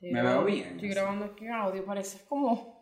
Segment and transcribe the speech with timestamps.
[0.00, 2.80] Estoy Me grabando- veo bien, Estoy grabando aquí audio, pareces como.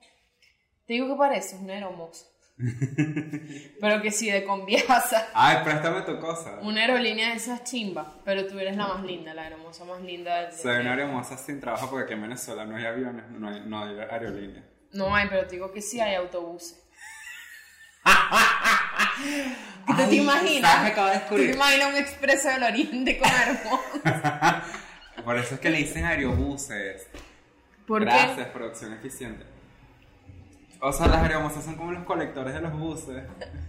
[0.87, 2.27] Te digo que pareces una hermosa.
[3.81, 5.29] pero que sí, de conviasa.
[5.35, 6.59] Ay, préstame tu cosa.
[6.63, 10.43] Una aerolínea de esas chimbas, pero tú eres la más linda, la hermosa más linda
[10.43, 13.63] del Soy una hermosa sin trabajo porque aquí en Venezuela no hay aviones, no hay,
[13.67, 14.65] no hay aerolíneas.
[14.93, 16.85] No hay, pero te digo que sí hay autobuses.
[19.87, 20.71] ¿Tú te imaginas?
[20.73, 21.51] ¿sabes qué acabo de ¿Tú descubrir?
[21.51, 24.63] te imaginas un expreso del oriente con hermosa?
[25.29, 27.07] Por eso es que le dicen aerobuses.
[27.87, 28.51] ¿Por Gracias, qué?
[28.51, 29.45] producción eficiente.
[30.81, 33.25] O sea, las aeromosas son como los colectores de los buses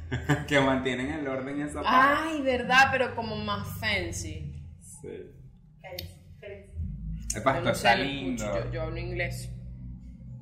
[0.47, 1.89] que mantienen el orden y esa parte.
[1.91, 4.63] Ay, verdad, pero como más fancy.
[4.79, 5.33] Sí.
[7.35, 8.45] Epa, esto no está sé, lindo.
[8.45, 9.49] yo, yo hablo inglés.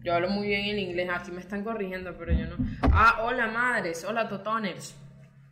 [0.03, 1.09] Yo hablo muy bien el inglés.
[1.11, 2.57] Aquí me están corrigiendo, pero yo no.
[2.91, 4.95] Ah, hola madres, hola totoners.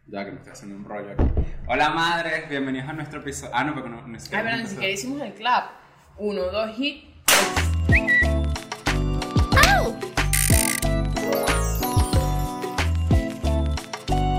[0.07, 1.23] Ya que me estoy haciendo un rollo aquí.
[1.67, 3.51] Hola madres, bienvenidos a nuestro episodio.
[3.55, 5.71] Ah, no, porque no, no es Ay, pero ni siquiera hicimos el clap.
[6.17, 7.05] Uno, dos, hit.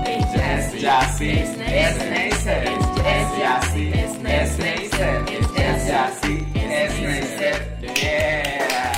[0.05, 7.77] Es Jassy, es Neisser, es Jassy, es Neisser, es Jassy, es Neisser.
[7.93, 8.93] Yeah.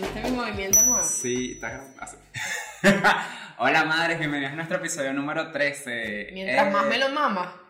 [0.00, 1.02] ¿Viste mi movimiento nuevo?
[1.04, 2.02] Sí, estás grabando.
[2.02, 3.34] así.
[3.58, 6.30] Hola madres, bienvenidos a nuestro episodio número 13.
[6.32, 7.60] Mientras Eh, más me lo mama.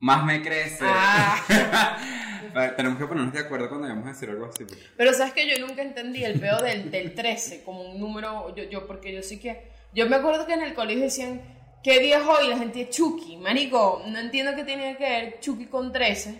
[0.00, 0.84] Más me crece.
[0.86, 1.98] Ah.
[2.54, 4.64] Vale, Tenemos que ponernos de acuerdo cuando vayamos a decir algo así.
[4.64, 8.54] porque- Pero sabes que yo nunca entendí el peo del, del 13 como un número,
[8.54, 11.42] yo, yo, porque yo sí que, yo me acuerdo que en el colegio decían,
[11.82, 12.48] ¿qué día es hoy?
[12.48, 16.38] La gente, Chucky, marico, no entiendo qué tiene que ver Chucky con 13.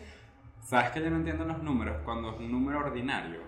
[0.67, 3.41] ¿Sabes que yo no entiendo los números cuando es un número ordinario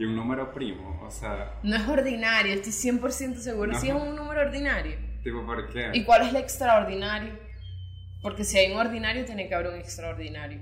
[0.00, 1.00] y un número primo?
[1.06, 3.78] O sea, No es ordinario, estoy 100% seguro, No.
[3.80, 4.96] si es un número ordinario.
[5.22, 5.90] tipo, ¿por qué?
[5.94, 7.38] ¿Y cuál es el extraordinario?
[8.22, 10.60] Porque si hay un ordinario, tiene que haber un extraordinario.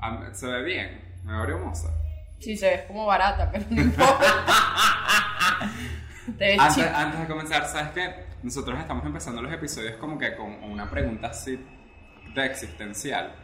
[0.00, 1.88] Ah, Se ve bien, me veo hermosa.
[2.38, 4.24] Sí, se ve como barata, pero no importa.
[6.38, 8.24] Te ves Antes, antes de comenzar, ¿sabes qué?
[8.42, 11.58] Nosotros estamos empezando los episodios como que con una pregunta así
[12.34, 13.34] de existencial.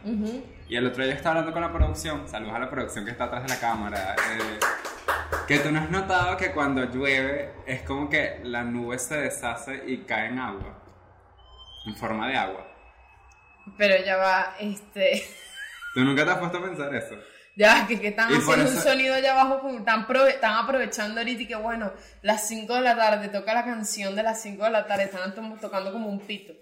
[0.69, 3.25] Y el otro día estaba hablando con la producción, saludos a la producción que está
[3.25, 4.59] atrás de la cámara, eh,
[5.47, 9.83] que tú no has notado que cuando llueve es como que la nube se deshace
[9.87, 10.83] y cae en agua,
[11.85, 12.67] en forma de agua.
[13.77, 15.23] Pero ya va, este...
[15.93, 17.15] ¿Tú nunca te has puesto a pensar eso?
[17.55, 21.41] Ya, que, que están Y haciendo un sonido allá abajo, están, prove- están aprovechando ahorita
[21.41, 24.69] y que bueno, las 5 de la tarde, toca la canción de las 5 de
[24.69, 26.53] la tarde, están to- tocando como un pito.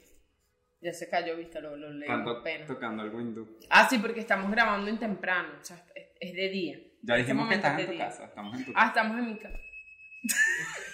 [0.86, 2.08] Ya se cayó, viste, lo, lo leí,
[2.44, 2.68] pena.
[2.68, 3.58] tocando algo hindú.
[3.72, 5.84] Ah, sí, porque estamos grabando en temprano, o sea,
[6.20, 6.78] es, de día.
[7.02, 8.06] Ya Este dijimos que estás es en tu día.
[8.06, 8.88] casa, estamos en tu Ah, casa.
[8.88, 9.58] estamos en mi casa.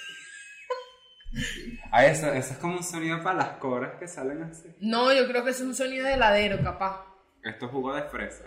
[1.91, 4.68] Ah, eso, eso es como un sonido para las cobras que salen así.
[4.81, 7.06] No, yo creo que es un sonido de heladero, capaz.
[7.44, 8.44] Esto es jugo de fresa.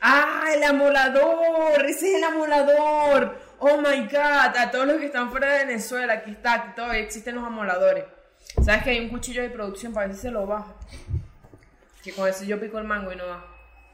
[0.00, 1.84] ¡Ah, el amolador!
[1.86, 3.38] ¡Ese es el amolador!
[3.58, 4.56] ¡Oh my god!
[4.56, 8.04] A todos los que están fuera de Venezuela, aquí está, aquí todavía existen los amoladores.
[8.64, 10.74] ¿Sabes que hay un cuchillo de producción para ver si se lo baja?
[12.02, 13.44] Que con ese yo pico el mango y no da.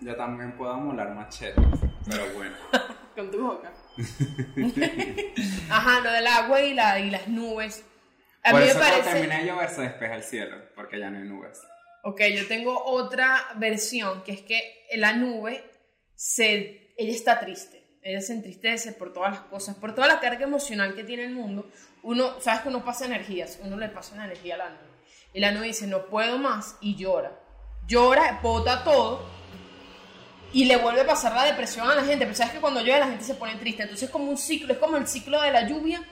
[0.01, 1.65] Yo también puedo molar machetes,
[2.09, 2.55] pero bueno.
[3.15, 3.71] Con tu boca.
[5.71, 7.85] Ajá, lo del agua y, la, y las nubes.
[8.43, 9.13] A Por mí me eso cuando parece.
[9.13, 11.61] termina de llover se despeja el cielo, porque ya no hay nubes.
[12.05, 15.63] Ok, yo tengo otra versión que es que la nube
[16.15, 20.45] se, ella está triste, ella se entristece por todas las cosas, por toda la carga
[20.45, 21.71] emocional que tiene el mundo.
[22.03, 24.93] Uno, sabes que uno pasa energías, uno le pasa una energía a la nube.
[25.35, 27.33] Y la nube dice, no puedo más, y llora.
[27.87, 29.25] Llora, bota todo,
[30.53, 32.25] y le vuelve a pasar la depresión a la gente.
[32.25, 33.83] Pero sabes que cuando llueve la gente se pone triste.
[33.83, 36.03] Entonces es como un ciclo, es como el ciclo de la lluvia,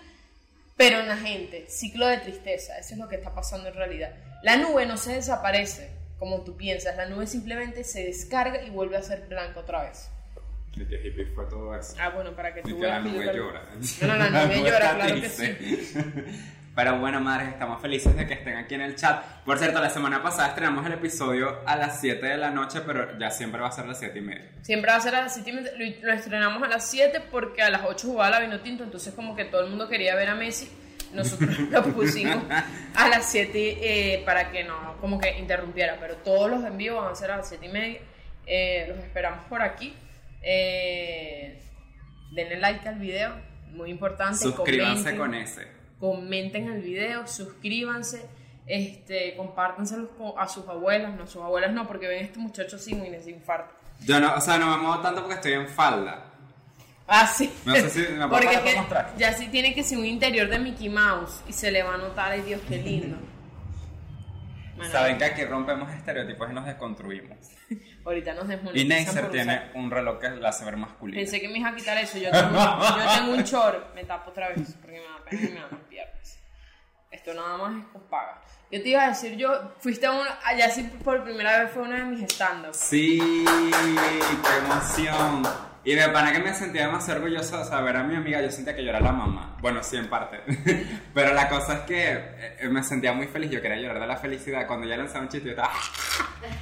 [0.76, 1.66] pero en la gente.
[1.68, 2.78] Ciclo de tristeza.
[2.78, 4.14] Eso es lo que está pasando en realidad.
[4.42, 6.96] La nube no se desaparece como tú piensas.
[6.96, 10.08] La nube simplemente se descarga y vuelve a ser blanca otra vez.
[10.76, 11.96] Y que hippie fue todo eso.
[11.98, 13.62] Ah, bueno, para que tú la veas que yo nube llora.
[14.02, 16.24] No, no, la nube llora, está claro que triste.
[16.74, 19.22] Pero bueno, madres, estamos felices de que estén aquí en el chat.
[19.44, 23.18] Por cierto, la semana pasada estrenamos el episodio a las 7 de la noche, pero
[23.18, 24.48] ya siempre va a ser a las 7 y media.
[24.62, 25.72] Siempre va a ser a las 7 y media.
[25.72, 28.84] Lo, lo estrenamos a las 7 porque a las 8 jugaba la Vinotinto.
[28.84, 30.70] Entonces, como que todo el mundo quería ver a Messi.
[31.12, 32.44] Nosotros lo pusimos
[32.94, 35.96] a las 7 eh, para que no, como que interrumpiera.
[35.98, 38.00] Pero todos los en vivo van a ser a las 7 y media.
[38.46, 39.94] Eh, los esperamos por aquí.
[40.42, 41.62] Eh,
[42.32, 43.32] denle like al video,
[43.72, 44.38] muy importante.
[44.38, 45.66] Suscríbanse comenten, con ese.
[45.98, 48.26] Comenten el video, suscríbanse.
[48.66, 52.78] Este, compártanselos con- a sus abuelas, no, sus abuelas no, porque ven a este muchacho
[52.78, 53.74] sin y infarto.
[54.04, 56.24] Yo no, o sea, no me muevo tanto porque estoy en falda.
[57.08, 57.52] Ah, sí.
[57.64, 59.16] No sé si me puedo Porque parar es que para mostrar.
[59.18, 61.98] ya sí tiene que ser un interior de Mickey Mouse y se le va a
[61.98, 63.16] notar, ay Dios, qué lindo.
[64.80, 67.36] Bueno, Saben que aquí rompemos estereotipos y nos desconstruimos.
[68.04, 71.20] Ahorita nos Y desmonetizan Neisser por tiene un reloj que la hace ver masculino.
[71.20, 72.16] Pensé que me iba a quitar eso.
[72.16, 73.94] Yo tengo, yo tengo un short.
[73.94, 76.38] Me tapo otra vez porque me da pena y me dan piernas.
[77.10, 78.40] Esto nada más es con paga.
[78.70, 81.82] Yo te iba a decir, yo fuiste a un, allá sí por primera vez fue
[81.82, 82.76] uno de mis stand-ups.
[82.76, 85.69] Sí, qué emoción.
[85.82, 88.76] Y de pana que me sentía demasiado orgulloso de saber a mi amiga, yo sentía
[88.76, 89.56] que yo era la mamá.
[89.60, 90.38] Bueno, sí, en parte.
[91.14, 94.16] Pero la cosa es que eh, me sentía muy feliz, yo quería llorar de la
[94.16, 94.66] felicidad.
[94.66, 95.72] Cuando ella lanzaba un chiste, yo estaba...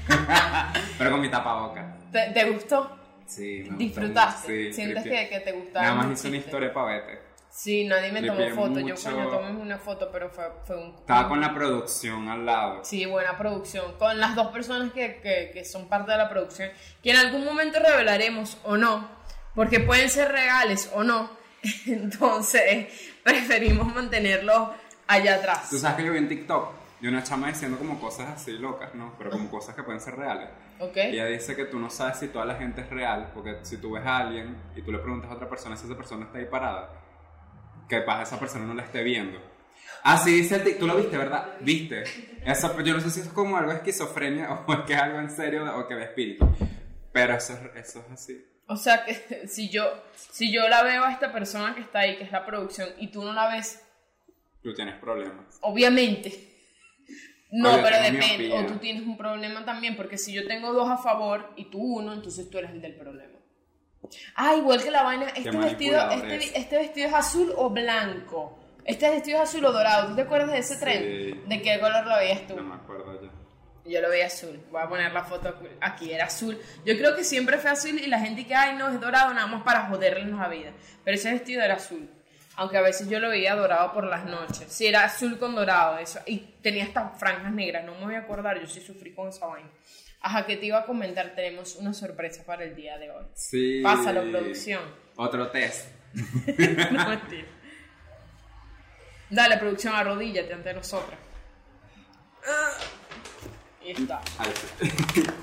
[0.99, 1.97] Pero con mi tapaboca.
[2.13, 2.97] ¿Te, te gustó?
[3.27, 4.53] Sí, me gustó ¿Disfrutaste?
[4.53, 5.85] mucho, sí, ¿Sientes que, que te gustaba?
[5.85, 7.28] Nada más hice una historia para vete.
[7.59, 8.79] Sí, nadie me Le tomó foto.
[8.79, 9.11] Yo mucho.
[9.11, 10.95] coño tomé una foto, pero fue, fue un...
[10.95, 12.85] Estaba con la producción al lado.
[12.85, 13.99] Sí, buena producción.
[13.99, 16.71] Con las dos personas que, que, que son parte de la producción,
[17.03, 19.09] que en algún momento revelaremos o no,
[19.57, 21.31] porque pueden ser reales o no.
[21.89, 22.87] Entonces,
[23.25, 24.69] preferimos mantenerlos
[25.09, 25.69] allá atrás.
[25.69, 28.95] Tú sabes que yo vi en TikTok de una chama diciendo como cosas así locas,
[28.95, 29.17] ¿no?
[29.19, 30.49] Pero como cosas que pueden ser reales.
[30.79, 30.97] ¿Ok?
[30.97, 33.79] Y Ella dice que tú no sabes si toda la gente es real, porque si
[33.79, 36.39] tú ves a alguien y tú le preguntas a otra persona si esa persona está
[36.39, 37.08] ahí parada,
[37.89, 39.41] que pasa esa persona no la esté viendo.
[40.05, 41.55] Así dice el tú lo viste, ¿verdad?
[41.61, 42.05] ¿Viste?
[42.45, 44.99] Eso, yo no sé si eso es como algo de esquizofrenia o es que es
[45.01, 46.49] algo en serio o que de espíritu.
[47.13, 48.45] Pero eso, es- eso es así.
[48.69, 49.15] O sea que
[49.49, 52.45] si yo, si yo la veo a esta persona que está ahí, que es la
[52.47, 53.83] producción, y tú no la ves,
[54.63, 55.59] Tú tienes problemas.
[55.63, 56.47] obviamente.
[57.51, 58.53] No, pero depende.
[58.53, 61.79] O tú tienes un problema también, porque si yo tengo dos a favor y tú
[61.79, 63.38] uno, entonces tú eres el del problema.
[64.37, 66.53] Ah, igual que la vaina, este vestido, este, es.
[66.57, 68.59] este vestido es azul o blanco.
[68.85, 70.09] Este vestido es azul o dorado.
[70.09, 70.81] ¿Tú te acuerdas de ese Sí.
[70.81, 71.49] tren?
[71.49, 72.57] ¿De qué color lo veías tú?
[72.57, 73.29] No me acuerdo ya.
[73.91, 74.61] Yo lo veía azul.
[74.71, 76.59] Voy a poner la foto aquí, era azul.
[76.85, 79.47] Yo creo que siempre fue azul y la gente que, ay, no, es dorado nada
[79.47, 80.73] más para joderles la vida.
[81.05, 82.09] Pero ese vestido era azul.
[82.57, 84.67] Aunque a veces yo lo veía dorado por las noches.
[84.73, 86.19] Sí, era azul con dorado, eso.
[86.27, 89.47] Y tenía estas franjas negras, no me voy a acordar, yo sí sufrí con esa
[89.47, 89.69] vaina.
[90.21, 93.25] Ajá, que te iba a comentar, tenemos una sorpresa para el día de hoy.
[93.35, 93.81] Sí.
[93.83, 94.83] Pásalo, producción.
[95.17, 95.89] Otro test.
[96.91, 97.47] No, mentira.
[99.31, 101.19] Dale, producción, arrodíllate ante nosotras.
[103.85, 104.21] Y está.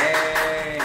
[0.00, 0.78] Eh,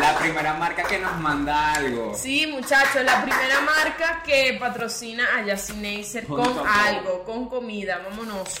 [0.00, 2.14] la primera marca que nos manda algo.
[2.14, 8.54] Sí, muchachos, la primera marca que patrocina a Yacineisser Con algo, con comida, vámonos.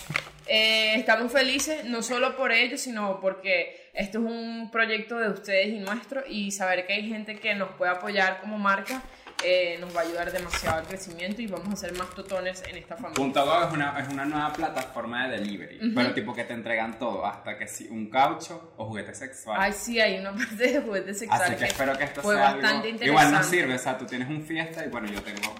[0.46, 5.68] Eh, estamos felices, no solo por ello, sino porque esto es un proyecto de ustedes
[5.68, 9.02] y nuestro y saber que hay gente que nos puede apoyar como marca
[9.44, 12.76] eh, nos va a ayudar demasiado al crecimiento y vamos a ser más totones en
[12.76, 13.14] esta familia.
[13.14, 16.98] Punto Go es una, es una nueva plataforma de delivery, pero tipo que te entregan
[16.98, 19.56] todo, hasta que si un caucho o juguete sexual.
[19.60, 22.48] Ay, sí, hay una parte de juguetes Así sexuales que espero que esto fue sea
[22.48, 23.06] algo- bastante interesante.
[23.24, 25.54] Igual no sirve, o sea, tú tienes un fiesta y bueno, yo tengo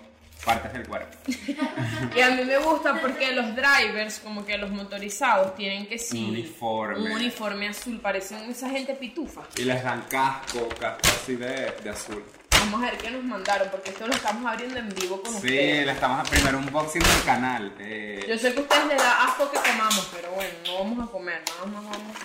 [0.44, 1.17] partes del cuerpo.
[2.17, 6.25] Y a mí me gusta porque los drivers, como que los motorizados, tienen que sí.
[6.25, 6.99] Un uniforme.
[7.05, 9.43] Un uniforme azul, parecen esa gente pitufa.
[9.56, 12.25] Y les dan casco, casco así de, de azul.
[12.50, 15.37] Vamos a ver qué nos mandaron, porque esto lo estamos abriendo en vivo con Sí,
[15.38, 15.87] ustedes.
[15.87, 17.73] le estamos a primero un boxing del canal.
[17.79, 21.08] eh, Yo sé que a ustedes les da asco que comamos, pero bueno, no vamos
[21.08, 22.17] a comer, nada más vamos.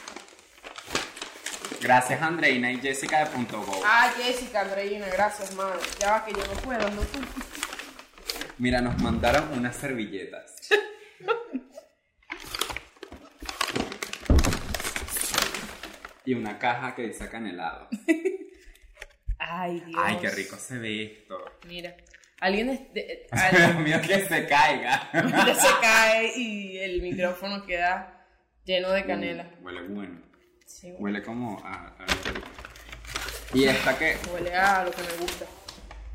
[1.82, 3.80] gracias Andreina y Jessica de Punto Go.
[3.86, 5.80] Ah, Jessica, Andreina, gracias, madre.
[6.00, 7.20] Ya va que yo no puedo, no tú.
[8.58, 10.56] Mira, nos mandaron unas servilletas.
[16.26, 17.88] y una caja que dice canelado.
[19.38, 20.02] Ay, Dios.
[20.02, 21.38] Ay, qué rico se ve esto.
[21.68, 21.96] Mira,
[22.40, 25.10] alguien es- de- Dios alguien mío, que se caiga.
[25.12, 28.26] se cae y el micrófono queda
[28.64, 29.44] lleno de canela.
[29.60, 30.22] Mm, Huele bueno.
[30.66, 32.06] Sí, Huele como a, a.
[33.54, 35.46] Y esta que huele a lo que me gusta.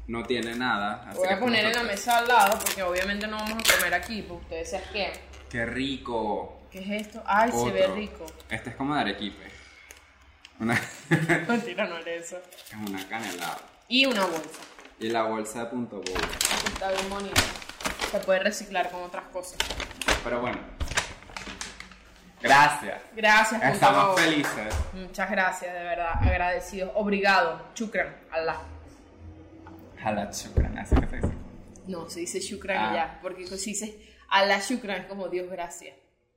[0.08, 1.04] No tiene nada.
[1.06, 3.76] así Voy que a poner en la mesa al lado porque obviamente no vamos a
[3.76, 5.12] comer aquí, porque ustedes se asquean.
[5.48, 6.62] Qué rico.
[6.70, 7.22] ¿Qué es esto?
[7.24, 8.26] Ay, se ve rico.
[8.50, 9.46] Este es como de arequipe.
[10.60, 10.78] Una,
[11.48, 12.36] Mentira, no era eso.
[12.50, 13.58] es una canelada.
[13.86, 14.60] Y una bolsa.
[14.98, 16.00] Y la bolsa de punto.
[16.00, 16.12] Aquí
[16.72, 17.40] está bien bonita.
[18.10, 19.56] Se puede reciclar con otras cosas.
[20.24, 20.58] Pero bueno.
[22.40, 23.00] Gracias.
[23.14, 24.74] Gracias, Estamos felices.
[24.92, 26.12] Muchas gracias, de verdad.
[26.20, 26.90] Agradecidos.
[26.94, 27.62] Obrigado.
[27.74, 28.16] Chukran.
[28.30, 28.56] Allah.
[30.02, 31.32] Jala chukran, así que se dice.
[31.86, 32.94] No, se dice shukran Ah.
[32.94, 33.18] ya.
[33.22, 35.96] Porque si dice Allah shukran es como Dios gracias.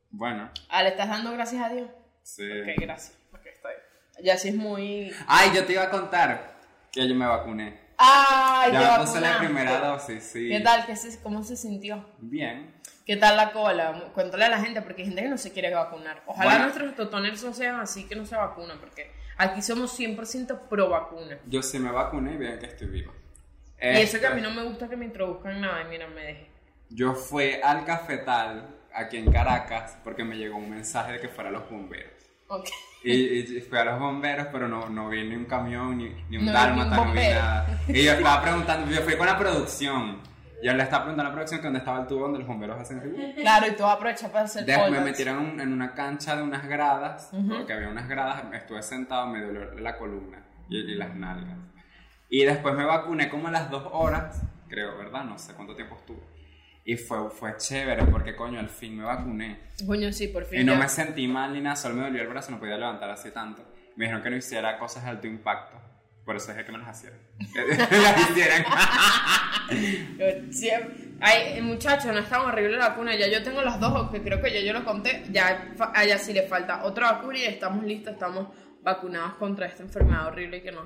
[0.10, 1.90] Bueno, Ah, ¿le estás dando gracias a Dios?
[2.24, 2.44] sí.
[2.50, 3.18] Ok, gracias.
[3.34, 4.26] Ok, está bien.
[4.26, 5.12] Ya sí es muy...
[5.28, 6.54] Ay, yo te iba a contar
[6.92, 7.80] que yo me vacuné.
[7.98, 10.50] ¡Ay, ya me puse la primera dosis, sí.
[10.50, 10.86] ¿Qué tal?
[10.86, 12.06] ¿Qué se- ¿Cómo se sintió?
[12.20, 12.74] Bien.
[13.06, 14.10] ¿Qué tal la cola?
[14.14, 16.22] Cuéntale a la gente, porque hay gente que no se quiere vacunar.
[16.26, 16.64] Ojalá Bueno.
[16.66, 21.40] nuestros totoners no sean así que no se vacunan, porque aquí somos 100% pro vacuna.
[21.48, 22.88] Yo sí me vacuné y bien que estoy
[23.82, 26.08] Y eso que a Este, mí no me gusta que me introduzcan nada, y mira,
[26.08, 26.48] me dejé.
[26.90, 31.50] Yo fui al cafetal aquí en Caracas porque me llegó un mensaje de que fuera
[31.50, 32.12] a los bomberos.
[32.48, 32.68] Ok.
[33.04, 33.12] Y,
[33.58, 36.46] y fui a los bomberos, pero no, no vi ni un camión, ni, ni un
[36.46, 37.82] No dálmata, no vi nada.
[37.88, 40.20] Y yo estaba preguntando, yo fui con la producción.
[40.64, 42.80] Yo le estaba preguntando a la producción que dónde estaba el tubo donde los bomberos
[42.80, 43.10] hacen así.
[43.42, 47.32] Claro, y tú aprovechas para hacer Después me metieron en una cancha de unas gradas,
[47.32, 51.58] porque había unas gradas, estuve sentado, me dolió la columna y, y las nalgas.
[52.34, 55.26] Y después me vacuné como a las dos horas, creo, ¿verdad?
[55.26, 56.22] No sé cuánto tiempo estuve.
[56.86, 59.60] Y fue, fue chévere porque, coño, al fin me vacuné.
[59.86, 60.62] Coño, sí, por fin.
[60.62, 60.80] Y no ya.
[60.80, 63.62] me sentí mal ni nada, solo me dolió el brazo, no podía levantar así tanto.
[63.98, 65.78] Me dijeron que no hiciera cosas de alto impacto.
[66.24, 67.20] Por eso dije que me las hicieran.
[70.18, 71.18] las hicieran.
[71.20, 73.14] Ay, muchachos, no es tan horrible la vacuna.
[73.14, 75.26] Ya yo tengo las dos, que creo que ya yo lo conté.
[75.32, 78.48] Ya a ella sí le falta otra vacuna y estamos listos, estamos
[78.82, 80.86] vacunados contra esta enfermedad horrible que nos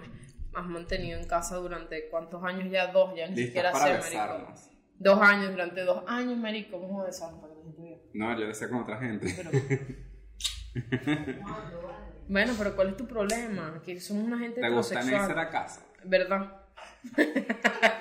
[0.56, 4.54] has mantenido en casa durante cuántos años ya, dos, ya ni siquiera para sé, marico.
[4.98, 7.98] Dos años, durante dos años, marico, ¿cómo besarnos para que la gente vea?
[8.14, 9.34] No, yo decía con otra gente.
[9.36, 9.52] Pero-
[12.28, 13.82] bueno, pero ¿cuál es tu problema?
[13.86, 15.28] Que somos una gente ¿Te gusta heterosexual.
[15.28, 15.86] Neisser a casa?
[16.04, 16.62] ¿Verdad?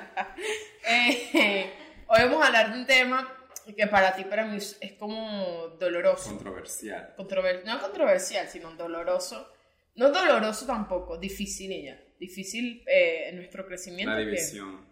[0.87, 1.73] Eh,
[2.08, 3.26] hoy vamos a hablar de un tema
[3.76, 6.28] que para ti, para mí, es como doloroso.
[6.30, 7.14] Controversial.
[7.16, 9.50] Controver- no controversial, sino doloroso.
[9.96, 11.99] No doloroso tampoco, difícil ella.
[12.18, 14.12] Difícil eh, en nuestro crecimiento.
[14.12, 14.85] La que- división.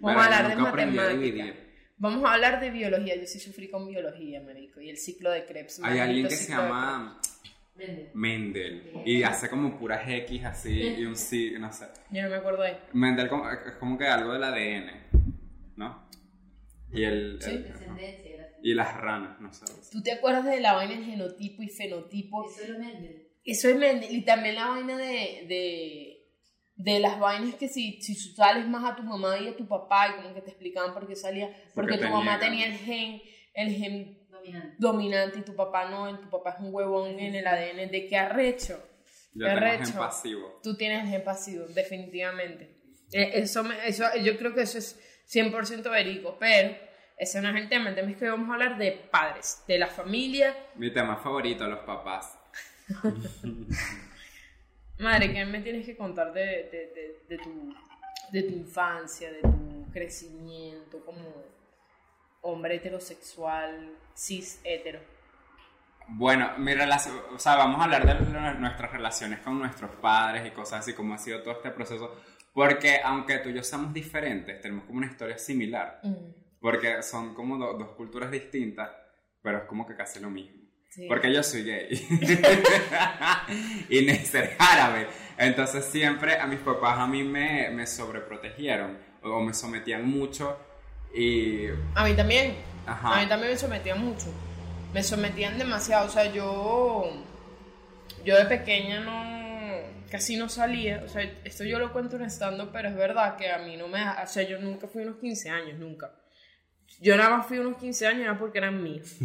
[0.00, 1.24] Vamos a hablar de nunca aprendí a matemática.
[1.44, 1.68] dividir.
[1.96, 3.16] Vamos a hablar de biología.
[3.16, 4.80] Yo sí sufrí con biología, marico.
[4.80, 5.80] Y el ciclo de Krebs.
[5.82, 7.20] Hay alguien que se llama.
[8.12, 11.86] Mendel y hace como puras X así y un sí, no sé.
[12.10, 12.78] Yo no me acuerdo de ahí.
[12.92, 14.90] Mendel como- es como que algo del ADN,
[15.76, 16.08] ¿no?
[16.92, 17.50] Y el, Sí.
[17.50, 18.48] el- Descendencia.
[18.64, 19.64] y las ranas, no sé.
[19.92, 22.44] ¿Tú te acuerdas de la vaina del genotipo y fenotipo?
[22.50, 23.27] Eso lo vende.
[23.52, 24.14] Eso es Mendel.
[24.14, 26.26] Y también la vaina de, de,
[26.76, 30.08] de las vainas que si, si sales más a tu mamá y a tu papá
[30.08, 31.48] y como que te explicaban por qué salía.
[31.74, 33.22] Porque, Porque tu mamá tenía- el gen,
[33.54, 34.76] el gen Dominante.
[34.78, 37.90] dominante y tu papá no, y tu papá es un huevón en el ADN.
[37.90, 38.74] ¿De qué arrecho?
[39.34, 39.84] Yo Qué tengo arrecho.
[39.86, 40.60] gen pasivo.
[40.62, 42.76] Tú tienes el gen pasivo, definitivamente.
[43.12, 46.76] Eh, Eso, me- eso, yo creo que eso es 100% verídico, pero
[47.16, 47.88] ese no es el tema.
[47.90, 50.54] El tema es que vamos a hablar de padres, de la familia.
[50.76, 52.37] Mi tema favorito, los papás.
[54.98, 57.74] Madre, ¿qué me tienes que contar de, de, de, de tu,
[58.32, 61.22] de tu infancia, de tu crecimiento como
[62.42, 65.00] hombre heterosexual, cis hetero?
[66.08, 68.14] Bueno, mi relación, o sea, vamos a hablar de
[68.58, 72.16] nuestras relaciones con nuestros padres y cosas así, como ha sido todo este proceso,
[72.54, 76.00] porque aunque tú y yo somos diferentes, tenemos como una historia similar,
[76.60, 78.90] porque son como do- dos culturas distintas,
[79.42, 80.66] pero es como que casi lo mismo.
[80.90, 81.06] Sí.
[81.06, 81.88] Porque yo soy gay.
[83.88, 85.06] y es árabe.
[85.36, 90.58] Entonces siempre a mis papás a mí me, me sobreprotegieron o me sometían mucho
[91.14, 91.66] y...
[91.94, 92.56] A mí también.
[92.86, 93.16] Ajá.
[93.16, 94.26] A mí también me sometían mucho.
[94.92, 96.06] Me sometían demasiado.
[96.06, 97.10] O sea, yo.
[98.24, 99.38] Yo de pequeña no.
[100.10, 101.02] Casi no salía.
[101.04, 103.88] O sea, esto yo lo cuento en estando, pero es verdad que a mí no
[103.88, 104.02] me.
[104.02, 106.10] O sea, yo nunca fui unos 15 años, nunca.
[107.00, 109.16] Yo nada más fui unos 15 años, era porque eran míos.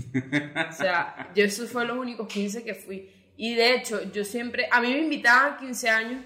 [0.69, 3.09] O sea, yo esos fueron los únicos 15 que fui.
[3.35, 4.67] Y de hecho, yo siempre.
[4.71, 6.23] A mí me invitaban a 15 años.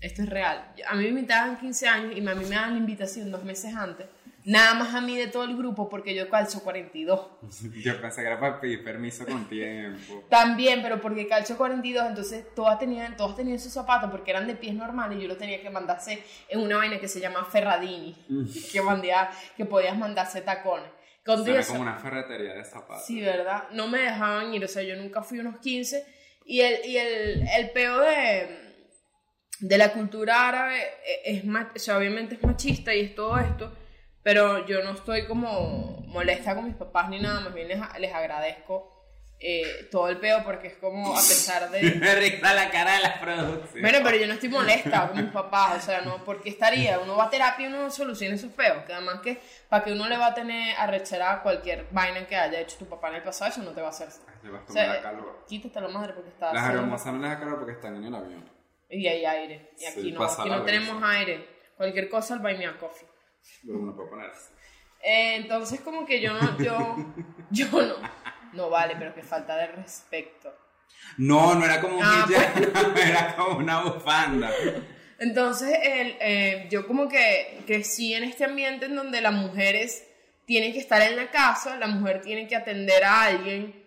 [0.00, 0.72] Esto es real.
[0.86, 3.74] A mí me invitaban 15 años y a mí me daban la invitación dos meses
[3.74, 4.06] antes.
[4.48, 7.20] Nada más a mí de todo el grupo porque yo calzo 42.
[7.84, 10.24] Yo pensé que era para pedir permiso con tiempo.
[10.30, 14.54] También, pero porque calzo 42, entonces todas tenían, todas tenían sus zapatos porque eran de
[14.54, 18.14] pies normales y yo lo tenía que mandarse en una vaina que se llama Ferradini,
[18.72, 20.88] que, mandía, que podías mandarse tacones.
[21.54, 23.04] Dios- como una ferretería de zapatos.
[23.04, 23.64] Sí, ¿verdad?
[23.72, 26.06] No me dejaban ir, o sea, yo nunca fui unos 15.
[26.44, 28.76] Y el, y el, el peo de,
[29.58, 30.80] de la cultura árabe
[31.24, 33.72] es, ma- o sea, obviamente es machista y es todo esto,
[34.26, 38.12] pero yo no estoy como molesta con mis papás ni nada, más bien les, les
[38.12, 38.92] agradezco
[39.38, 41.80] eh, todo el peo porque es como a pesar de...
[42.00, 43.82] Me risa la cara de la producción.
[43.82, 47.16] Bueno, pero yo no estoy molesta con mis papás, o sea, no, porque estaría, uno
[47.16, 50.18] va a terapia y uno soluciona esos peos, que además que para que uno le
[50.18, 53.52] va a tener arrechera a cualquier vaina que haya hecho tu papá en el pasado,
[53.52, 54.08] eso no te va a hacer.
[54.42, 55.44] Te vas a O tomar sea, la calor.
[55.46, 58.12] quítate la madre porque está Las hermosas no les da calor porque están en el
[58.16, 58.50] avión.
[58.90, 60.64] y hay aire, y Sí, aquí no, aquí no brisa.
[60.64, 63.06] tenemos aire, cualquier cosa al buy me a coffee.
[65.02, 66.96] Eh, entonces como que yo no, yo,
[67.50, 67.94] yo no,
[68.52, 70.52] no vale, pero que falta de respeto.
[71.18, 74.50] No, no era como un Ah, hijab, era como una bufanda.
[75.18, 80.06] Entonces, el, eh, yo como que crecí en este ambiente en donde las mujeres
[80.46, 83.84] tienen que estar en la casa, la mujer tiene que atender a alguien,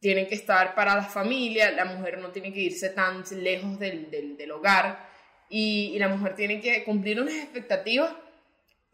[0.00, 4.10] tiene que estar para la familia, la mujer no tiene que irse tan lejos del,
[4.10, 5.08] del- del hogar
[5.48, 8.12] y, y la mujer tiene que cumplir unas expectativas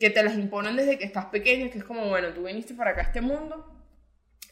[0.02, 2.90] que te las imponen desde que estás pequeña, que es como, bueno, tú viniste para
[2.90, 3.68] acá a este mundo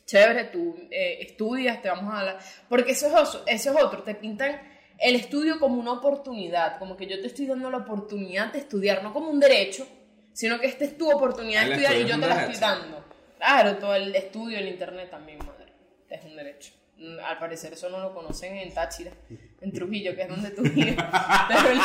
[0.07, 2.39] chévere, tú eh, estudias, te vamos a hablar.
[2.69, 4.61] Porque eso es, eso es otro, te pintan
[4.99, 9.03] el estudio como una oportunidad, como que yo te estoy dando la oportunidad de estudiar,
[9.03, 9.87] no como un derecho,
[10.33, 13.05] sino que esta es tu oportunidad de estudiar y yo te la estoy dando.
[13.39, 15.73] Claro, todo el estudio, el internet también, madre,
[16.09, 16.73] es un derecho.
[16.97, 19.13] Mm, Al parecer eso no lo conocen en Táchira,
[19.61, 20.97] en Trujillo, que es donde tú vives,
[21.49, 21.81] pero el,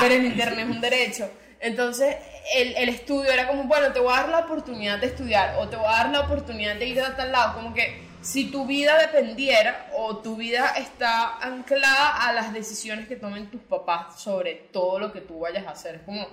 [0.00, 1.30] pero el internet es un derecho.
[1.64, 2.16] Entonces,
[2.54, 5.68] el, el estudio era como, bueno, te voy a dar la oportunidad de estudiar o
[5.68, 8.66] te voy a dar la oportunidad de ir a tal lado, como que si tu
[8.66, 14.54] vida dependiera o tu vida está anclada a las decisiones que tomen tus papás sobre
[14.72, 15.94] todo lo que tú vayas a hacer.
[15.96, 16.26] Es como,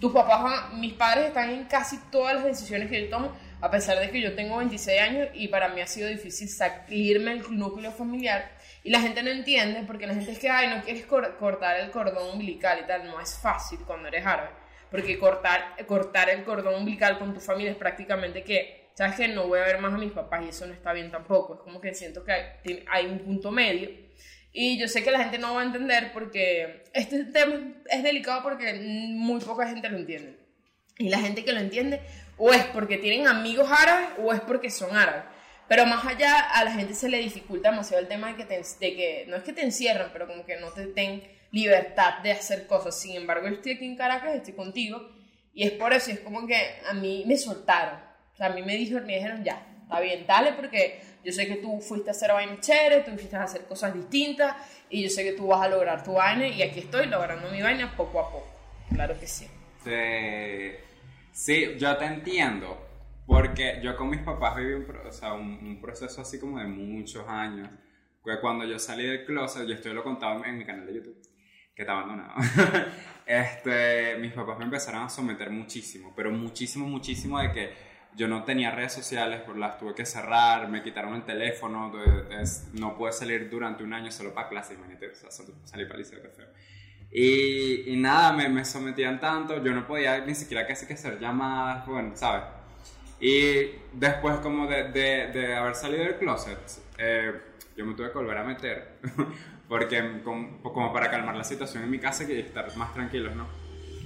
[0.00, 3.98] tus papás, mis padres están en casi todas las decisiones que yo tomo, a pesar
[4.00, 7.92] de que yo tengo 26 años y para mí ha sido difícil salirme del núcleo
[7.92, 8.50] familiar.
[8.82, 11.80] Y la gente no entiende porque la gente es que, ay, no quieres cor- cortar
[11.80, 13.06] el cordón umbilical y tal.
[13.06, 14.50] No es fácil cuando eres árabe.
[14.90, 19.48] Porque cortar, cortar el cordón umbilical con tu familia es prácticamente que, ¿sabes que No
[19.48, 21.54] voy a ver más a mis papás y eso no está bien tampoco.
[21.54, 23.90] Es como que siento que hay, un punto medio.
[24.52, 28.42] Y yo sé que la gente no va a entender porque este tema es delicado
[28.42, 30.38] porque muy poca gente lo entiende.
[30.96, 32.00] Y la gente que lo entiende
[32.36, 35.24] o es porque tienen amigos árabes o es porque son árabes.
[35.68, 38.96] Pero más allá, a la gente se le dificulta demasiado el tema de que, de
[38.96, 41.22] que no es que te encierran, pero como que no te den
[41.54, 43.00] libertad de hacer cosas.
[43.00, 45.00] Sin embargo, yo estoy aquí en Caracas, estoy contigo,
[45.52, 46.56] y es por eso, es como que
[46.88, 48.00] a mí me soltaron.
[48.32, 51.46] O sea, a mí me dijeron, me dijeron, ya, está bien, dale, porque yo sé
[51.46, 54.56] que tú fuiste a hacer vainas chéveres, tú fuiste a hacer cosas distintas,
[54.90, 57.62] y yo sé que tú vas a lograr tu vaina, y aquí estoy logrando mi
[57.62, 58.48] vaina poco a poco.
[58.90, 59.46] Claro que sí.
[59.84, 60.80] Este,
[61.32, 62.84] sí, yo te entiendo.
[63.26, 67.70] Porque yo con mis papás viví un, proceso así como de muchos años.
[68.40, 71.22] Cuando yo salí del closet, yo esto lo contaba en mi canal de YouTube,
[71.74, 72.34] que está abandonado.
[73.26, 78.44] este, mis papás me empezaron a someter muchísimo, pero muchísimo, muchísimo de que yo no
[78.44, 81.92] tenía redes sociales, las tuve que cerrar, me quitaron el teléfono,
[82.74, 85.98] no pude salir durante un año solo para clase, imagínate, o sea, salí para el
[85.98, 86.46] liceo, qué feo.
[87.10, 91.18] Y, y nada, me, me sometían tanto, yo no podía ni siquiera casi que hacer
[91.18, 92.44] llamadas, bueno, ¿sabes?
[93.20, 96.58] Y después como de, de, de haber salido del closet,
[96.98, 97.32] eh,
[97.76, 98.98] yo me tuve que volver a meter,
[99.68, 103.46] porque como, como para calmar la situación en mi casa y estar más tranquilos, ¿no?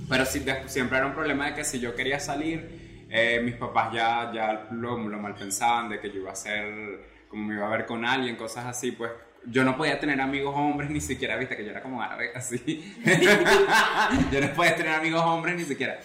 [0.09, 3.55] Pero sí, de- siempre era un problema de que si yo quería salir, eh, mis
[3.55, 7.55] papás ya, ya lo, lo mal pensaban, de que yo iba a ser, como me
[7.55, 9.11] iba a ver con alguien, cosas así, pues
[9.47, 12.95] yo no podía tener amigos hombres ni siquiera, viste, que yo era como árabe, así.
[14.33, 15.99] yo no podía tener amigos hombres ni siquiera.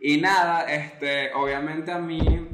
[0.00, 2.48] Y nada, este, obviamente a mí,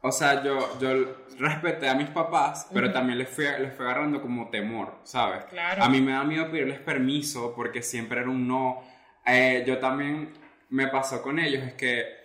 [0.00, 4.20] o sea, yo, yo respeté a mis papás, pero también les fui, les fui agarrando
[4.20, 5.44] como temor, ¿sabes?
[5.44, 5.82] Claro.
[5.82, 8.82] A mí me da miedo pedirles permiso porque siempre era un no.
[9.26, 10.32] Eh, yo también
[10.70, 12.18] me pasó con ellos, es que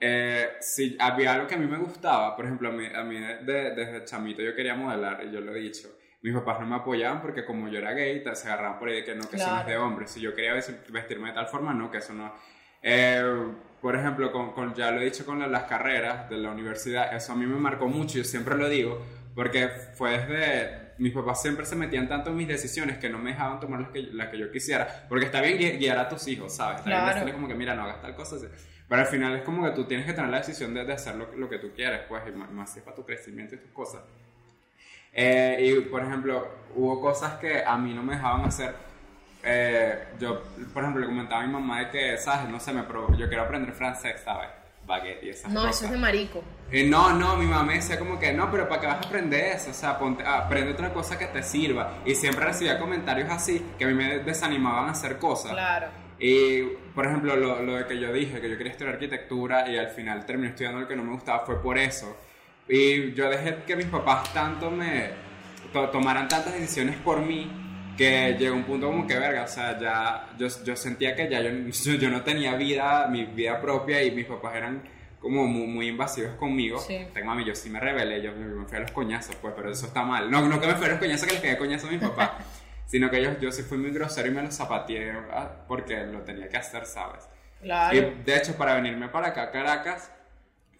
[0.00, 3.18] eh, si había algo que a mí me gustaba, por ejemplo, a mí, a mí
[3.20, 5.88] de- desde chamito yo quería modelar, y yo lo he dicho.
[6.22, 9.04] Mis papás no me apoyaban porque como yo era gay, se agarraban por ahí de
[9.04, 9.86] que no, que eso no es de Claro.
[9.86, 10.10] hombres.
[10.10, 12.32] Si yo quería vestir- vestirme de tal forma, no, que eso no...
[12.80, 13.22] Eh,
[13.82, 17.14] por ejemplo, con, con- ya lo he dicho con la- las carreras de la universidad,
[17.14, 20.82] eso a mí me marcó mucho, yo siempre lo digo, porque fue desde...
[20.98, 23.90] Mis papás siempre se metían tanto en mis decisiones que no me dejaban tomar las
[23.90, 26.76] que, las que yo quisiera, porque está bien gui- guiar a tus hijos, ¿sabes?
[26.78, 27.14] Está bien Claro.
[27.14, 28.46] decirles como que, mira, no hagas tal cosa, así.
[28.88, 31.16] pero al final es como que tú tienes que tener la decisión de, de hacer
[31.16, 33.70] lo, lo que tú quieres, pues, y más, más es para tu crecimiento y tus
[33.72, 34.02] cosas.
[35.14, 38.74] Eh, y por ejemplo, hubo cosas que a mí no me dejaban hacer.
[39.44, 42.48] Eh, yo, por ejemplo, le comentaba a mi mamá de que, ¿sabes?
[42.48, 42.82] No sé, me
[43.16, 44.48] yo quiero aprender francés, ¿sabes?
[44.86, 45.76] Baguette y esas No, cosas.
[45.76, 46.42] eso es de marico.
[46.70, 49.06] Eh, no, no, mi mamá me decía como que no, pero ¿para qué vas a
[49.08, 49.70] aprender eso?
[49.70, 51.98] O sea, ponte, aprende otra cosa que te sirva.
[52.04, 55.52] Y siempre recibía comentarios así que a mí me desanimaban a hacer cosas.
[55.52, 55.86] Claro.
[56.18, 56.62] Y,
[56.94, 59.88] por ejemplo, lo, lo de que yo dije, que yo quería estudiar arquitectura y al
[59.88, 62.16] final terminé estudiando lo que no me gustaba, fue por eso.
[62.68, 65.10] Y yo dejé que mis papás tanto me
[65.72, 67.61] to- tomaran tantas decisiones por mí
[67.96, 71.40] que llegó un punto como que verga, o sea, ya yo, yo sentía que ya
[71.40, 71.50] yo,
[72.00, 74.82] yo, no tenía vida, mi vida propia y mis papás eran
[75.20, 76.78] como muy, muy invasivos conmigo.
[76.78, 77.06] Sí.
[77.12, 79.86] Tengo mami, yo sí me rebelé, yo me, fui a los coñazos, pues, pero eso
[79.86, 80.30] está mal.
[80.30, 82.30] No, no que me fui a los coñazos que les pegué coñazos a mis papás,
[82.86, 86.22] sino que yo, yo sí fui muy grosero y me los zapateé ah, porque lo
[86.22, 87.28] tenía que hacer, ¿sabes?
[87.60, 87.96] Claro.
[87.96, 90.10] Y de hecho, para venirme para acá a Caracas,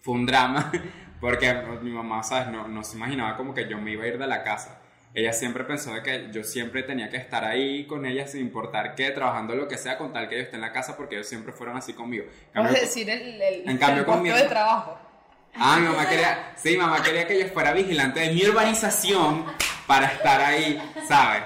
[0.01, 0.71] fue un drama,
[1.21, 2.49] porque mi mamá, ¿sabes?
[2.49, 4.82] No, no se imaginaba como que yo me iba a ir de la casa.
[5.15, 8.95] Ella siempre pensó de que yo siempre tenía que estar ahí con ella sin importar
[8.95, 11.27] qué, trabajando lo que sea, con tal que yo esté en la casa, porque ellos
[11.27, 12.23] siempre fueron así conmigo.
[12.23, 14.97] En Vamos cambio, a decir el, el, en cambio el con puesto mi- de trabajo.
[15.55, 19.45] Ah, mi mamá quería, sí, mamá quería que yo fuera vigilante de mi urbanización
[19.85, 21.43] para estar ahí, ¿sabes?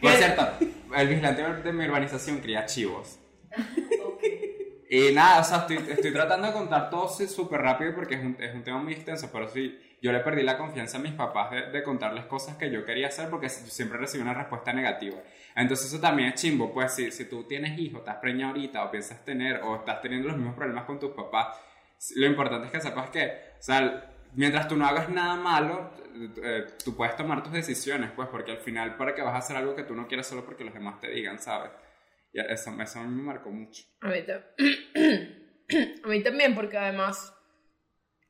[0.00, 0.48] Por cierto,
[0.96, 3.18] el vigilante de mi urbanización cría chivos.
[4.04, 4.22] Ok.
[4.90, 8.36] Y nada, o sea, estoy, estoy tratando de contar todo súper rápido porque es un,
[8.38, 11.50] es un tema muy extenso, pero sí, yo le perdí la confianza a mis papás
[11.72, 15.18] de, contarles cosas que yo quería hacer porque si- siempre recibí una respuesta negativa.
[15.56, 18.90] Entonces eso también es chimbo, pues si, si tú tienes hijos, estás preñada ahorita o
[18.90, 21.58] piensas tener o estás teniendo los mismos problemas con tus papás,
[22.14, 23.24] lo importante es que sepas que,
[23.58, 25.90] o sea, mientras tú no hagas nada malo,
[26.42, 29.56] eh, tú puedes tomar tus decisiones, pues, porque al final, ¿para qué vas a hacer
[29.56, 31.70] algo que tú no quieres solo porque los demás te digan, ¿sabes?
[32.32, 33.84] Y eso, eso a mí me marcó mucho.
[34.00, 34.08] A
[36.08, 37.34] mí también, porque además,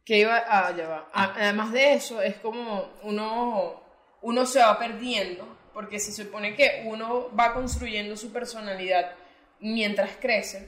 [0.08, 1.08] que iba, ah, ya va.
[1.12, 3.82] A- además de eso, es como uno,
[4.22, 9.12] uno se va perdiendo, porque se supone que uno va construyendo su personalidad
[9.60, 10.66] mientras crece,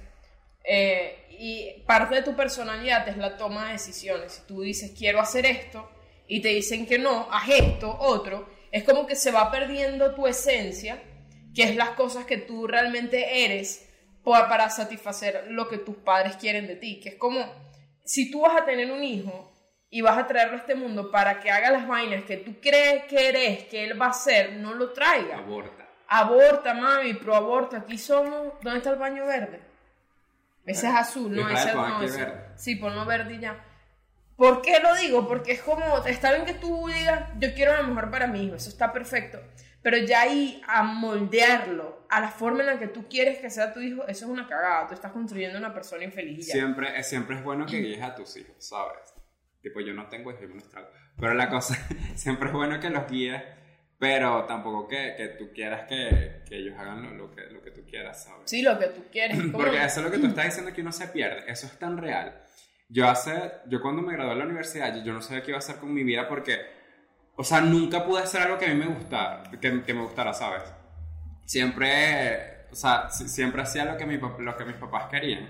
[0.63, 4.33] eh, y parte de tu personalidad es la toma de decisiones.
[4.35, 5.91] Si tú dices, quiero hacer esto,
[6.29, 10.27] y te dicen que no, haz esto, otro, es como que se va perdiendo tu
[10.27, 11.03] esencia,
[11.55, 13.89] que es las cosas que tú realmente eres
[14.23, 17.01] pa- para satisfacer lo que tus padres quieren de ti.
[17.01, 17.70] Que es como,
[18.11, 19.53] si tú vas a tener un hijo
[19.89, 23.05] y vas a traerlo a este mundo para que haga las vainas que tú crees
[23.05, 25.37] que eres, que él va a hacer, no lo traiga.
[25.39, 25.87] Aborta.
[26.09, 27.77] Aborta, mami, pro aborto.
[27.77, 28.55] Aquí somos.
[28.63, 29.61] ¿Dónde está el baño verde?
[30.67, 32.03] Ese es azul, no, ese no.
[32.03, 32.45] ese- verde.
[32.57, 33.65] Sí, ponlo verde y ya.
[34.37, 35.29] ¿Por qué lo digo?
[35.29, 38.57] Porque es como, está bien que tú digas, yo quiero lo mejor para mi hijo,
[38.57, 39.39] eso está perfecto.
[39.83, 43.73] Pero ya ahí a moldearlo a la forma en la que tú quieres que sea
[43.73, 44.87] tu hijo, eso es una cagada.
[44.89, 46.53] Tú estás construyendo una persona infeliz ya.
[46.55, 48.99] Siempre, es- siempre es bueno que guíes a tus hijos, ¿sabes?
[49.63, 50.81] Tipo, yo no tengo hijos, yo.
[51.19, 51.75] Pero la cosa,
[52.17, 53.43] siempre es bueno que los guíes,
[53.99, 57.71] pero tampoco que, que tú quieras que, que ellos hagan lo, lo que, lo que
[57.71, 58.43] tú quieras, ¿sabes?
[58.51, 59.37] Sí, lo que tú quieres.
[59.39, 61.45] es como- Porque eso es lo que tú estás diciendo que uno se pierde.
[61.51, 62.43] Eso es tan real.
[62.89, 65.59] Yo hace, yo cuando me gradué de la universidad, yo, yo no sabía qué iba
[65.59, 66.59] a hacer con mi vida porque,
[67.37, 70.33] o sea, nunca pude hacer algo que a mí me gustara, que, que me gustara,
[70.33, 70.63] ¿sabes?
[71.55, 75.49] Siempre, o sea, si- siempre hacía lo que, mi, lo que mis papás querían.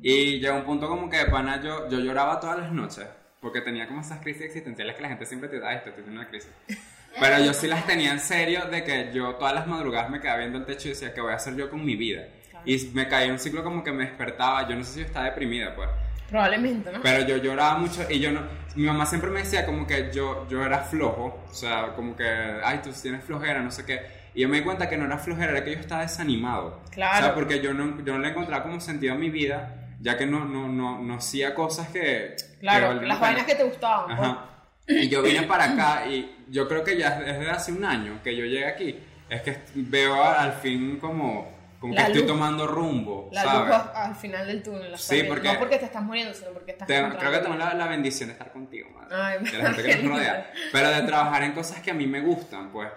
[0.00, 3.04] Y llegó un punto como que, pana, yo, yo lloraba todas las noches
[3.38, 6.28] porque tenía como esas crisis existenciales que la gente siempre te da, esto, teniendo una
[6.30, 6.50] crisis.
[7.20, 10.38] Pero yo sí las tenía en serio de que yo todas las madrugadas me quedaba
[10.38, 12.22] viendo el techo y decía, ¿qué voy a hacer yo con mi vida?
[12.64, 15.06] Y me caía en un ciclo como que me despertaba, yo no sé si yo
[15.06, 15.90] estaba deprimida, pues.
[16.30, 17.02] Probablemente, ¿no?
[17.02, 18.40] Pero yo lloraba mucho y yo no...
[18.74, 22.24] Mi mamá siempre me decía como que yo, yo era flojo, o sea, como que,
[22.64, 24.25] ay, tú tienes flojera, no sé qué.
[24.36, 26.82] Y yo me di cuenta que no era flojera, era que yo estaba desanimado.
[26.90, 27.18] Claro.
[27.18, 30.16] O sea, porque yo no, yo no le encontraba como sentido a mi vida, ya
[30.18, 32.36] que no, no, no, no hacía cosas que...
[32.36, 34.06] que claro, valían las vainas que te gustaban.
[34.14, 34.20] pues.
[34.28, 34.44] Ajá.
[34.88, 38.36] Y yo vine para acá y yo creo que ya desde hace un año que
[38.36, 38.96] yo llegué aquí,
[39.28, 42.30] es que veo al fin como, como que La estoy luz.
[42.30, 43.68] tomando rumbo, La ¿sabes?
[43.68, 44.96] luz al final del túnel.
[44.98, 47.74] Sí, porque- No porque te estás muriendo, sino porque estás encontrando creo que tengo la,
[47.74, 49.16] la bendición de estar contigo, madre.
[49.18, 50.52] Ay, de la gente que nos rodea.
[50.70, 52.88] Pero de trabajar en cosas que a mí me gustan, pues.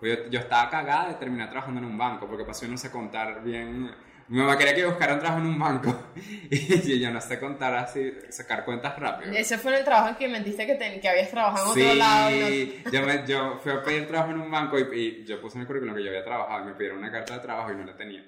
[0.00, 2.78] Pues Yo, yo estaba cagada de terminar trabajando en un banco, porque pasó yo no
[2.78, 3.90] sé contar bien.
[4.28, 6.10] Mi mamá quería que buscara un trabajo en un banco.
[6.50, 9.32] Y yo no sé contar así, sacar cuentas rápido.
[9.32, 12.30] Ese fue el trabajo en que mentiste que, ten- que habías trabajado en otro lado.
[12.30, 15.56] Sí, yo, me- yo fui a pedir trabajo en un banco y, y yo puse
[15.56, 17.76] en el currículum que yo había trabajado y me pidieron una carta de trabajo y
[17.76, 18.24] no la tenía.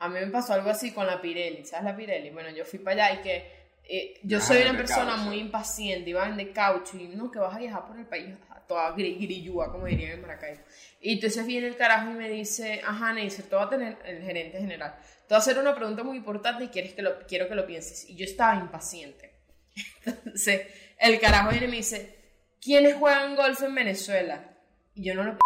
[0.00, 1.64] A mí me pasó algo así con la Pirelli.
[1.64, 2.30] ¿Sabes la Pirelli?
[2.30, 5.22] Bueno, yo fui para allá y que eh, yo soy una de persona caucho.
[5.24, 6.10] muy impaciente.
[6.10, 8.30] Iba a vender caucho y no, que vas a viajar por el país
[8.66, 10.62] toda gri- grillúa, como dirían en Maracaibo.
[11.02, 14.22] Y entonces viene el carajo y me dice, ajá, Neisser, te voy a tener el
[14.22, 14.94] gerente general.
[15.28, 17.66] Te voy a hacer una pregunta muy importante y quieres que lo, quiero que lo
[17.66, 18.08] pienses.
[18.08, 19.32] Y yo estaba impaciente.
[20.06, 20.62] Entonces,
[20.98, 22.16] el carajo viene y me dice,
[22.62, 24.56] ¿quiénes juegan golf en Venezuela?
[24.94, 25.38] Y yo no lo...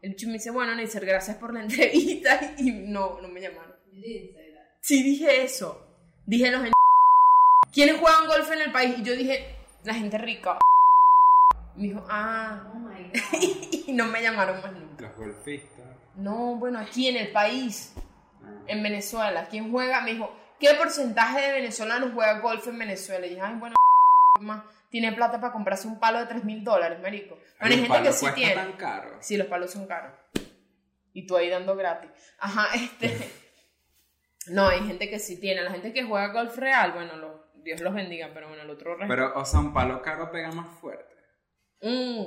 [0.00, 2.54] El bicho me dice, bueno, Neisser, gracias por la entrevista.
[2.56, 3.74] Y no, no me llamaron.
[4.80, 5.86] Sí, dije eso.
[6.24, 6.72] Dije los en...
[7.72, 8.98] ¿Quiénes juegan golf en el país?
[8.98, 10.58] Y yo dije, la gente rica.
[11.76, 12.70] Me dijo, ah.
[12.74, 13.42] Oh my god.
[13.86, 15.06] Y no me llamaron más nunca.
[15.08, 15.86] Los golfistas.
[16.16, 17.94] No, bueno, aquí en el país,
[18.44, 18.62] ah.
[18.66, 20.00] en Venezuela, ¿quién juega?
[20.00, 23.26] Me dijo, ¿qué porcentaje de venezolanos juega golf en Venezuela?
[23.26, 23.74] Y dije, ay, bueno,
[24.40, 27.36] más tiene plata para comprarse un palo de 3 mil dólares, marico.
[27.60, 28.54] Bueno, hay Los gente que sí tiene.
[28.54, 29.16] tan caro.
[29.20, 30.12] Sí, los palos son caros.
[31.14, 32.10] Y tú ahí dando gratis.
[32.40, 33.30] Ajá, este.
[34.48, 35.62] No, hay gente que sí tiene.
[35.62, 38.96] La gente que juega golf real, bueno, lo- Dios los bendiga, pero bueno, el otro
[38.96, 39.08] resto.
[39.08, 41.14] Pero, o sea, un palo caro pega más fuerte.
[41.82, 42.24] Mm,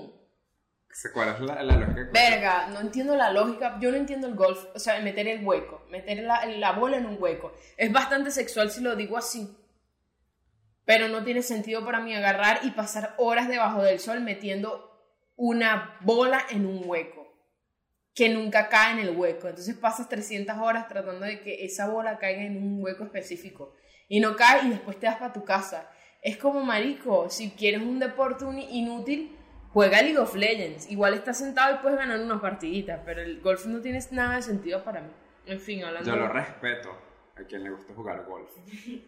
[1.13, 2.09] ¿Cuál es la, la lógica?
[2.13, 3.77] verga, no entiendo la lógica.
[3.79, 4.65] Yo no entiendo el golf.
[4.75, 7.53] O sea, meter el hueco, meter la, la bola en un hueco.
[7.77, 9.57] Es bastante sexual si lo digo así.
[10.85, 14.91] Pero no tiene sentido para mí agarrar y pasar horas debajo del sol metiendo
[15.35, 17.23] una bola en un hueco.
[18.13, 19.47] Que nunca cae en el hueco.
[19.47, 23.73] Entonces pasas 300 horas tratando de que esa bola caiga en un hueco específico.
[24.09, 25.89] Y no cae y después te vas para tu casa.
[26.21, 29.35] Es como marico, si quieres un deporte inútil,
[29.71, 30.89] juega League of Legends.
[30.89, 34.41] Igual estás sentado y puedes ganar unas partiditas, pero el golf no tiene nada de
[34.41, 35.11] sentido para mí.
[35.45, 36.09] En fin, hablando.
[36.09, 36.89] Yo lo respeto
[37.35, 38.49] a quien le gusta jugar golf.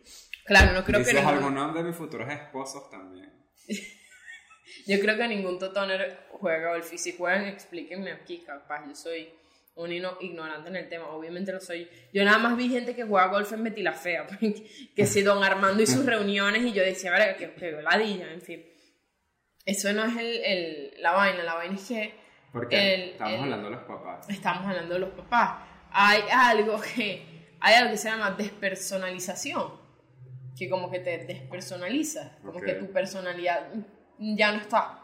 [0.45, 3.33] Claro, no creo que Dices ninguno- alguno de mis futuros esposos también.
[4.87, 9.29] Yo creo que ningún totoner juega golf y si juegan, explíquenme aquí, capaz, yo soy
[9.75, 11.89] un ignorante en el tema, obviamente lo soy.
[12.13, 14.25] Yo nada más vi gente que juega golf en Betty la Fea,
[14.95, 18.41] que si Don Armando y sus reuniones y yo decía, vale, que, que ladilla, en
[18.41, 18.65] fin.
[19.65, 22.13] Eso no es el, el- la vaina, la vaina es que
[22.53, 24.29] Porque El- estamos hablando de los papás.
[24.29, 25.63] estamos hablando de los papás.
[25.91, 29.73] Hay algo que, hay algo que se llama despersonalización,
[30.57, 32.65] que como que te despersonaliza, como Ok.
[32.65, 33.67] que tu personalidad
[34.19, 35.01] ya no está.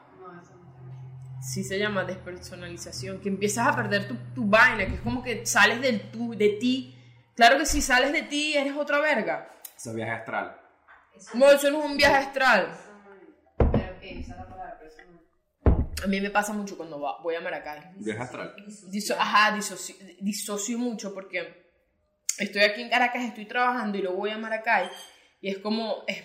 [1.42, 5.46] Sí se llama despersonalización, que empiezas a perder tu, tu vaina, que es como que
[5.46, 6.96] sales del tú, de ti.
[7.36, 9.52] Claro que si sales de ti eres otra verga.
[9.76, 10.58] Eso es viaje astral.
[11.16, 12.72] Eso No, eso no es un viaje astral.
[16.04, 17.80] A mí me pasa mucho cuando voy a Maracay.
[17.98, 18.56] Viaje astral.
[18.90, 21.72] Diso- ajá, disocio, disocio mucho porque
[22.40, 24.90] estoy aquí en Caracas, estoy trabajando y luego voy a Maracay
[25.42, 26.24] y es como, es,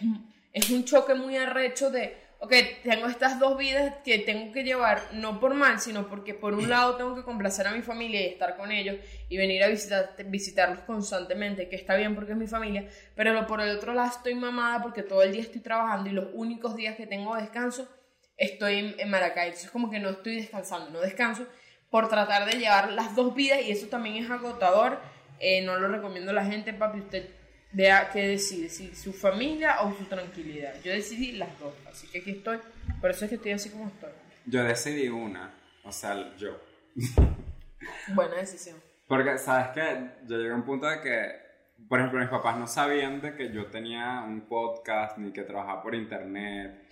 [0.53, 5.03] es un choque muy arrecho de, ok, tengo estas dos vidas que tengo que llevar,
[5.13, 8.27] no por mal, sino porque por un lado tengo que complacer a mi familia y
[8.27, 8.97] estar con ellos
[9.29, 13.61] y venir a visitar, visitarlos constantemente, que está bien porque es mi familia, pero por
[13.61, 16.97] el otro lado estoy mamada porque todo el día estoy trabajando y los únicos días
[16.97, 17.89] que tengo descanso
[18.37, 21.47] estoy en, en Maracay, entonces como que no estoy descansando, no descanso
[21.91, 24.99] por tratar de llevar las dos vidas y eso también es agotador,
[25.39, 27.29] Eh, no lo recomiendo a la gente, papi, usted
[27.73, 30.75] vea qué decide, si su familia o su tranquilidad.
[30.83, 32.59] Yo decidí las dos, así que aquí estoy,
[33.01, 34.11] por eso es que estoy así como estoy.
[34.47, 35.53] Yo decidí una,
[35.85, 36.61] o sea, yo.
[38.15, 38.77] Buena decisión.
[39.09, 40.11] Porque, ¿sabes qué?
[40.27, 41.33] Yo llegué a un punto de que,
[41.89, 45.83] por ejemplo, mis papás no sabían de que yo tenía un podcast, ni que trabajaba
[45.83, 46.87] por internet,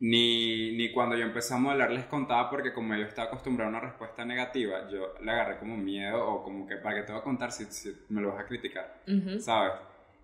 [0.00, 3.78] ni, ni cuando yo empecé a modelar les contaba porque como yo estaba acostumbrado a
[3.78, 7.20] una respuesta negativa, yo le agarré como miedo o como que, ¿para qué te voy
[7.20, 9.02] a contar si, si me lo vas a criticar?
[9.08, 9.40] Ujú.
[9.40, 9.72] ¿Sabes?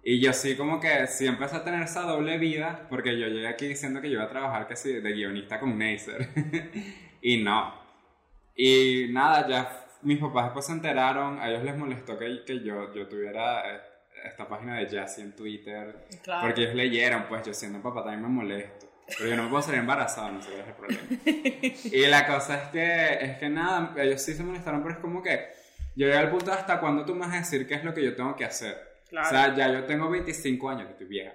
[0.06, 3.48] Y yo sí como que sí empecé a tener esa doble vida porque yo llegué
[3.48, 6.28] aquí diciendo que yo iba a trabajar que sí, de guionista con Neisser.
[7.22, 7.74] y no.
[8.54, 12.92] Y nada, ya mis papás después se enteraron, a ellos les molestó que, que yo,
[12.94, 13.80] yo tuviera eh,
[14.26, 16.06] esta página de Jassy en Twitter.
[16.22, 16.48] Claro.
[16.48, 18.86] Porque ellos leyeron, pues yo siendo papá también me molesto.
[19.06, 21.78] Pero yo no me puedo salir embarazada, no sé cuál es el problema.
[21.96, 25.22] y la cosa es que, es que nada, ellos sí se molestaron, pero es como
[25.22, 25.48] que
[25.96, 27.94] yo llegué al punto de hasta cuándo tú me vas a decir qué es lo
[27.94, 28.93] que yo tengo que hacer.
[29.22, 29.26] Claro.
[29.28, 31.32] O sea, ya yo tengo 25 años, que estoy vieja.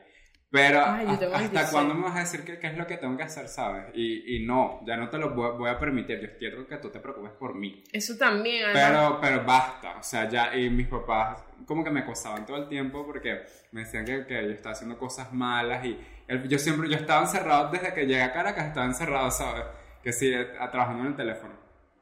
[0.52, 1.70] Pero Ay, hasta- hasta 26.
[1.72, 3.86] cuándo me vas a decir qué, es lo que tengo que hacer, ¿sabes?
[3.94, 6.20] Y, y no, ya no te lo voy, voy a permitir.
[6.20, 7.84] Yo quiero que tú te preocupes por mí.
[7.94, 8.84] Eso también, además.
[8.90, 12.68] Pero, pero basta, o sea, ya, y mis papás como que me acosaban todo el
[12.68, 13.42] tiempo porque
[13.74, 15.96] me decían que, que yo estaba haciendo cosas malas y
[16.28, 19.66] el- yo siempre, yo estaba encerrado desde que llegué a Caracas, estaba encerrado, ¿sabes?
[20.02, 21.54] Que sí, eh, trabajando en el teléfono.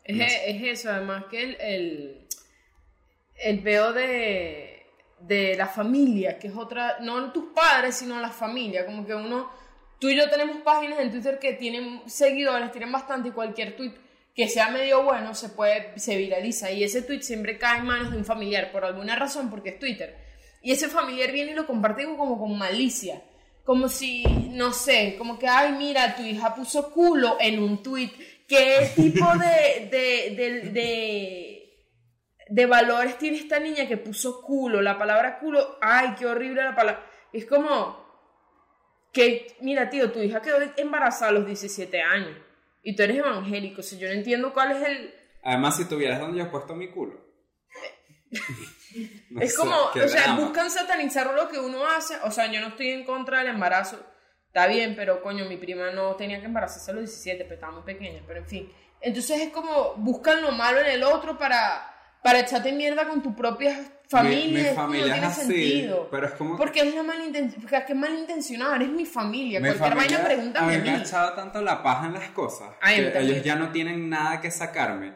[0.06, 0.52] Es, No sé.
[0.52, 2.28] es eso, además que el, el,
[3.36, 4.77] el peo de,
[5.19, 9.49] de la familia, que es otra, no tus padres, sino la familia, como que uno,
[9.99, 13.93] tú y yo tenemos páginas en Twitter que tienen seguidores, tienen bastante y cualquier tweet
[14.38, 18.12] que sea medio bueno se puede, se viraliza y ese tweet siempre cae en manos
[18.12, 20.15] de un familiar por alguna razón, porque es Twitter.
[20.62, 23.23] Y ese familiar viene y lo comparte como con malicia.
[23.63, 28.12] Como si, no sé, como que, ay, mira, tu hija puso culo en un tweet.
[28.47, 31.57] ¿Qué tipo de, de, de, de,
[32.49, 34.81] de valores tiene esta niña que puso culo?
[34.81, 37.05] La palabra culo, ay, qué horrible la palabra.
[37.33, 38.05] Es como
[39.12, 42.38] que, mira, tío, tu hija quedó embarazada a los 17 años
[42.83, 43.81] y tú eres evangélico.
[43.81, 45.13] O sea, yo no entiendo cuál es el...
[45.43, 47.19] Además, si tuvieras donde yo he puesto mi culo.
[49.29, 52.15] No es sé, como, o sea, buscan satanizar lo que uno hace.
[52.23, 53.99] O sea, yo no estoy en contra del embarazo.
[54.47, 57.73] Está bien, pero coño, mi prima no tenía que embarazarse a los 17, pero estaba
[57.73, 58.23] muy pequeña.
[58.25, 58.73] Pero en fin.
[59.01, 61.96] Entonces es como, buscan lo malo en el otro para,
[62.28, 64.63] para echarte mierda con tu propia familia.
[64.63, 66.10] Mi, mi familia no tiene así, sentido.
[66.12, 67.86] pero es como Porque es la malintencionada.
[67.86, 69.62] Que es malintencionada, eres mi familia.
[69.62, 72.30] Mi Cualquier familia, vaina, pregúntame a mí me ha echado tanto la paja en las
[72.32, 75.13] cosas Ay, que ellos ya no tienen nada que sacarme.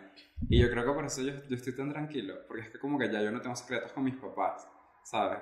[0.50, 2.34] Y yo creo que por eso yo, yo estoy tan tranquilo.
[2.48, 4.66] Porque es que como que ya yo no tengo secretos con mis papás,
[5.04, 5.40] ¿sabes?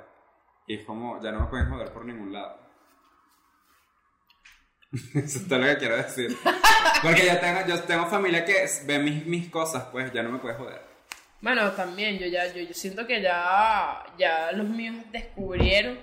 [0.65, 2.59] Y es como, ya no me pueden joder por ningún lado.
[4.91, 6.35] eso es todo lo que quiero decir.
[7.03, 10.39] Porque yo tengo, yo tengo familia que ve mis, mis cosas, pues ya no me
[10.39, 10.88] puede joder.
[11.41, 15.97] Bueno, también, yo ya, yo, yo siento que ya, ya los míos descubrieron,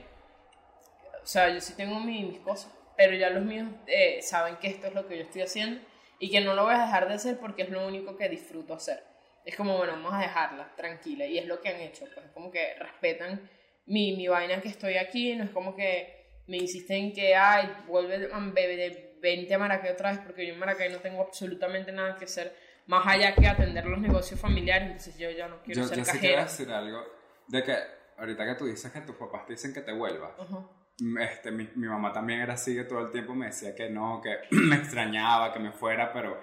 [1.23, 4.69] o sea, yo sí tengo mi- mis cosas, pero ya los míos eh, saben que
[4.69, 5.81] esto es lo que yo estoy haciendo
[6.19, 8.75] y que no lo voy a dejar de hacer porque es lo único que disfruto
[8.75, 9.03] hacer.
[9.45, 12.33] Es como, bueno, vamos a dejarla tranquila y es lo que han hecho, pues es
[12.33, 13.49] como que respetan
[13.87, 18.29] mi, mi vaina que estoy aquí, no es como que me insisten que, ay, vuelve
[18.33, 21.93] a bebé de 20 a Maracay otra vez porque yo en Maracay no tengo absolutamente
[21.93, 22.55] nada que hacer
[22.87, 26.05] más allá que atender los negocios familiares, entonces yo ya no quiero Yo, ser yo
[26.05, 26.43] sí quiero cajera.
[26.45, 27.03] decir algo
[27.49, 27.77] de que
[28.19, 30.33] ahorita que tú dices que tus papás te dicen que te vuelvas.
[30.39, 30.59] Ajá.
[31.01, 33.91] mm, este, mi, mi mamá también era así que todo el tiempo me decía que
[33.91, 36.41] no, que me extrañaba, que me fuera, pero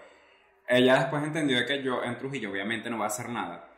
[0.68, 3.70] ella después entendió que yo en Trujillo obviamente no voy a hacer nada.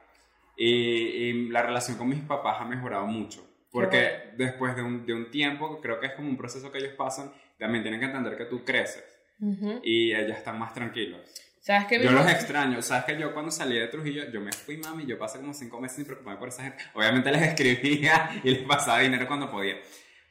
[0.58, 3.46] Y, y la relación con mis papás ha mejorado mucho.
[3.72, 6.94] Porque después de un, de un tiempo, creo que es como un proceso que ellos
[6.98, 9.04] pasan, también tienen que entender que tú creces.
[9.42, 9.82] Ujú.
[9.84, 11.20] Y ellos están más tranquilos.
[11.66, 12.00] ¿Sabes qué?
[12.00, 12.80] Yo los extraño.
[12.84, 15.82] Sabes que yo cuando salí de Trujillo, yo me fui, mami, yo pasé como cinco
[15.82, 16.84] meses sin preocuparme por esa gente.
[16.94, 19.78] Obviamente les escribía y les pasaba dinero cuando podía.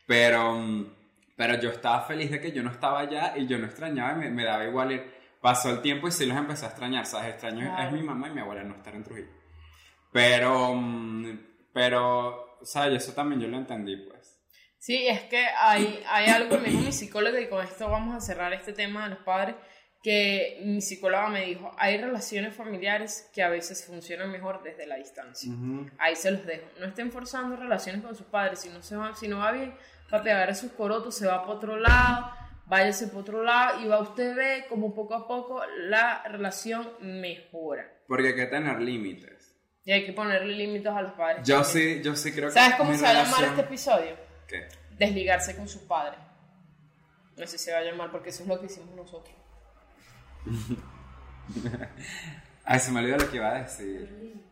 [0.06, 0.94] Pero, mm,
[1.36, 4.16] pero yo estaba feliz de que yo no estaba allá y yo no extrañaba y
[4.16, 5.12] me, me daba igual ir.
[5.40, 7.30] Pasó el tiempo y sí los empecé a extrañar, ¿sabes?
[7.32, 7.88] Extraño Claro.
[7.88, 9.28] es mi mamá y mi abuela no estar en Trujillo.
[10.12, 11.38] Pero, mm,
[11.72, 13.02] pero, ¿sabes?
[13.02, 14.40] Eso también yo lo entendí, pues.
[14.78, 18.14] Sí, es que hay, hay algo que me dijo mi psicóloga y con esto vamos
[18.14, 19.56] a cerrar este tema de los padres,
[20.04, 24.96] que mi psicóloga me dijo, hay relaciones familiares que a veces funcionan mejor desde la
[24.96, 25.50] distancia.
[25.96, 26.66] Ahí se los dejo.
[26.78, 28.60] No estén forzando relaciones con sus padres.
[28.60, 29.74] Si no, se va, si no va bien,
[30.10, 32.30] papi, agarre sus corotos, se va para otro lado,
[32.66, 37.90] váyase para otro lado y va usted ve como poco a poco la relación mejora.
[38.06, 39.56] Porque hay que tener límites.
[39.86, 41.48] Y hay que ponerle límites a los padres.
[41.48, 41.96] Yo también.
[41.96, 42.54] sí, yo sí creo que.
[42.54, 44.16] ¿Sabes cómo se va a llamar este episodio?
[44.46, 44.68] ¿Qué?
[44.98, 46.20] Desligarse con sus padres.
[47.38, 49.43] No sé si se va a llamar porque eso es lo que hicimos nosotros.
[52.64, 54.42] Ay, se me olvidó lo que iba a decir.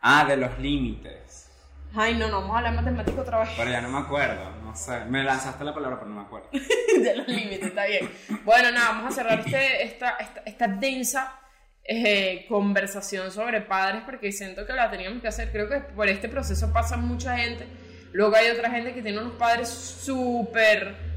[0.00, 1.50] Ah, de los límites.
[1.94, 3.48] Ay, no, no, vamos a hablar matemático otra vez.
[3.56, 5.04] Pero ya no me acuerdo, no sé.
[5.06, 6.48] Me lanzaste la palabra, pero no me acuerdo.
[6.52, 8.10] de los límites, está bien.
[8.44, 11.40] Bueno, nada, vamos a cerrar este, esta, esta, esta densa
[11.84, 15.50] eh, conversación sobre padres porque siento que la teníamos que hacer.
[15.50, 17.66] Creo que por este proceso pasa mucha gente.
[18.12, 21.07] Luego hay otra gente que tiene unos padres súper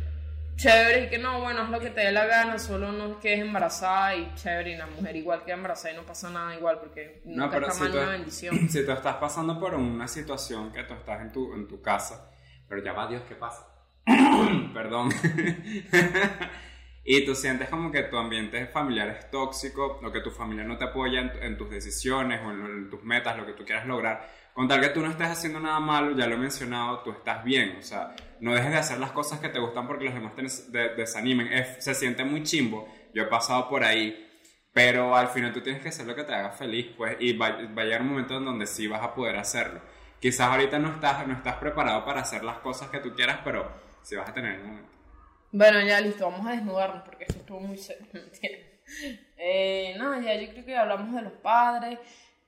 [0.62, 3.42] chéveres y que no, bueno, haz lo que te dé la gana, solo no quedes
[3.42, 7.22] embarazada y chévere, y la mujer igual queda embarazada y no pasa nada igual porque
[7.26, 8.56] No, pero está si mal tú, una bendición.
[8.70, 12.32] si tú estás pasando por una situación que tú estás en tu, en tu casa,
[12.68, 13.68] pero ya va Dios, ¿qué pasa?
[14.74, 15.10] Perdón.
[17.04, 20.78] y tú sientes como que tu ambiente familiar es tóxico, o que tu familia no
[20.78, 23.88] te apoya en, en tus decisiones o en, en tus metas, lo que tú quieras
[23.88, 24.30] lograr.
[24.54, 27.44] Con tal que tú no estés haciendo nada malo, ya lo he mencionado, tú estás
[27.44, 27.78] bien.
[27.80, 30.42] O sea, no dejes de hacer las cosas que te gustan porque los demás te
[30.44, 31.52] des- de- desanimen.
[31.54, 32.88] Es- se siente muy chimbo.
[33.14, 34.28] Yo he pasado por ahí.
[34.74, 37.50] Pero al final tú tienes que hacer lo que te haga feliz, pues, y va,
[37.78, 39.82] va a llegar un momento en donde sí vas a poder hacerlo.
[40.20, 43.70] Quizás ahorita no estás, no estás preparado para hacer las cosas que tú quieras, pero
[44.02, 44.92] sí vas a tener un momento.
[45.52, 48.08] Bueno, ya listo, vamos a desnudarnos porque esto estuvo muy serio.
[49.38, 51.98] Eh, no, ya yo creo que hablamos de los padres.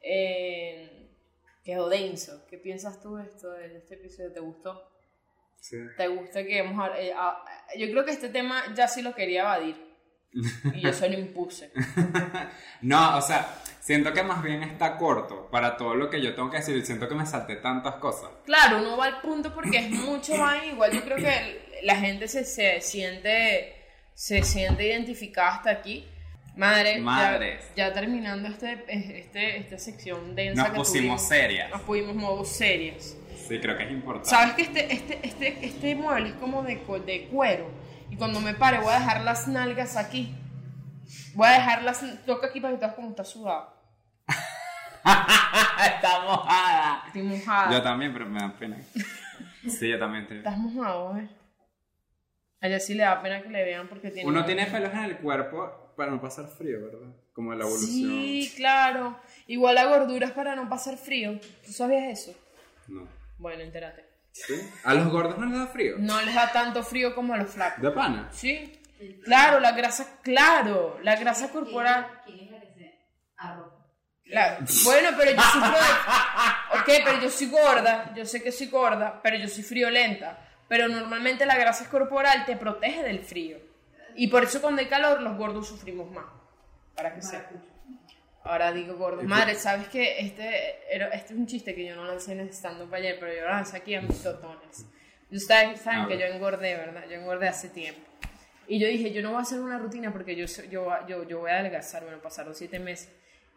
[0.01, 1.09] Eh,
[1.63, 2.45] quedó denso.
[2.49, 4.31] ¿Qué piensas tú de esto, de este episodio?
[4.33, 4.92] ¿Te gustó?
[5.63, 5.77] Sí.
[5.95, 7.41] ¿Te gusta que hemos eh, ah,
[7.77, 9.93] Yo creo que este tema ya sí lo quería evadir.
[10.73, 11.71] Y yo se lo impuse.
[12.81, 13.47] No, o sea,
[13.79, 16.85] siento que más bien está corto para todo lo que yo tengo que decir.
[16.85, 18.29] Siento que me salté tantas cosas.
[18.45, 20.65] Claro, uno va al punto porque es mucho más.
[20.65, 23.73] Igual yo creo que la gente se, se siente
[24.15, 26.05] se siente identificada hasta aquí.
[26.57, 27.71] Madre, ya- Madres.
[27.75, 31.69] Ya, terminando este, este, esta sección densa Nos que pusimos tuvimos, serias.
[31.69, 33.15] Nos pusimos modo serias.
[33.35, 34.29] Sí, creo que es importante.
[34.29, 37.69] ¿Sabes que este, este, este, este mueble es como de, de cuero?
[38.09, 40.33] Y cuando me pare voy a dejar las nalgas aquí.
[41.35, 42.03] Voy a dejar las...
[42.25, 43.73] Toca aquí para que te veas como está sudado.
[45.05, 47.03] está mojada.
[47.07, 47.71] Estoy mojada.
[47.71, 48.77] Yo también, pero me da pena.
[49.67, 50.27] Sí, yo también.
[50.27, 51.29] te- Estás mojado, ¿eh?
[52.61, 54.29] A ella sí le da pena que le vean porque tiene...
[54.29, 57.13] Uno tiene pelos en el cuerpo para no pasar frío, ¿verdad?
[57.33, 57.89] Como la evolución.
[57.91, 59.19] Sí, claro.
[59.47, 61.39] Igual la gordura es para no pasar frío.
[61.65, 62.33] ¿Tú sabías eso?
[62.87, 63.07] No.
[63.43, 64.05] Bueno, entérate.
[64.31, 64.53] ¿Sí?
[64.85, 65.95] ¿A los gordos no les da frío?
[65.99, 67.83] No les da tanto frío como a los flacos.
[67.83, 68.29] ¿De pana?
[68.31, 68.79] Sí.
[69.25, 72.07] Claro, la grasa, claro, la grasa corporal.
[72.25, 72.99] ¿Quién es la que se
[73.35, 73.85] arroja?
[74.27, 76.79] la- bueno, pero yo sufro de...
[76.79, 80.39] Ok, pero yo soy gorda, yo sé que soy gorda, pero yo soy friolenta.
[80.69, 83.57] Pero normalmente la grasa corporal te protege del frío.
[84.15, 86.25] Y por eso cuando hay calor los gordos sufrimos más.
[86.95, 87.61] Para que sepan.
[88.43, 89.23] Ahora digo gordo.
[89.23, 90.19] Madre, ¿sabes qué?
[90.19, 93.41] Este, este es un chiste que yo no lancé en el stand-up ayer, pero yo
[93.41, 94.85] lo lancé aquí a mis totones.
[95.31, 97.05] Ustedes saben que yo engordé, ¿verdad?
[97.09, 98.01] Yo engordé hace tiempo.
[98.67, 101.39] Y yo dije, yo no voy a hacer una rutina porque yo, yo, yo, yo
[101.39, 102.03] voy a adelgazar.
[102.03, 103.11] Bueno, pasaron siete meses.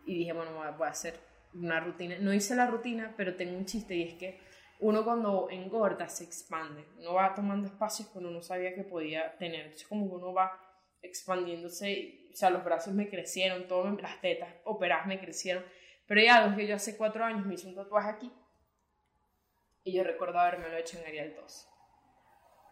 [0.06, 1.14] Y dije, bueno, voy a, hacer
[1.54, 2.16] una rutina.
[2.20, 4.40] No hice la rutina, pero tengo un chiste y es que
[4.80, 6.84] uno cuando engorda se expande.
[6.98, 9.62] Uno va tomando espacios que uno no sabía que podía tener.
[9.62, 10.52] Entonces como uno va
[11.02, 15.64] expandiéndose, o sea, los brazos me crecieron, todo, me- las tetas operadas me crecieron.
[16.06, 18.30] Pero ya, algo que yo hace cuatro años me hice un tatuaje aquí.
[19.84, 21.68] Y yo recuerdo haberme lo hecho en Arial 2.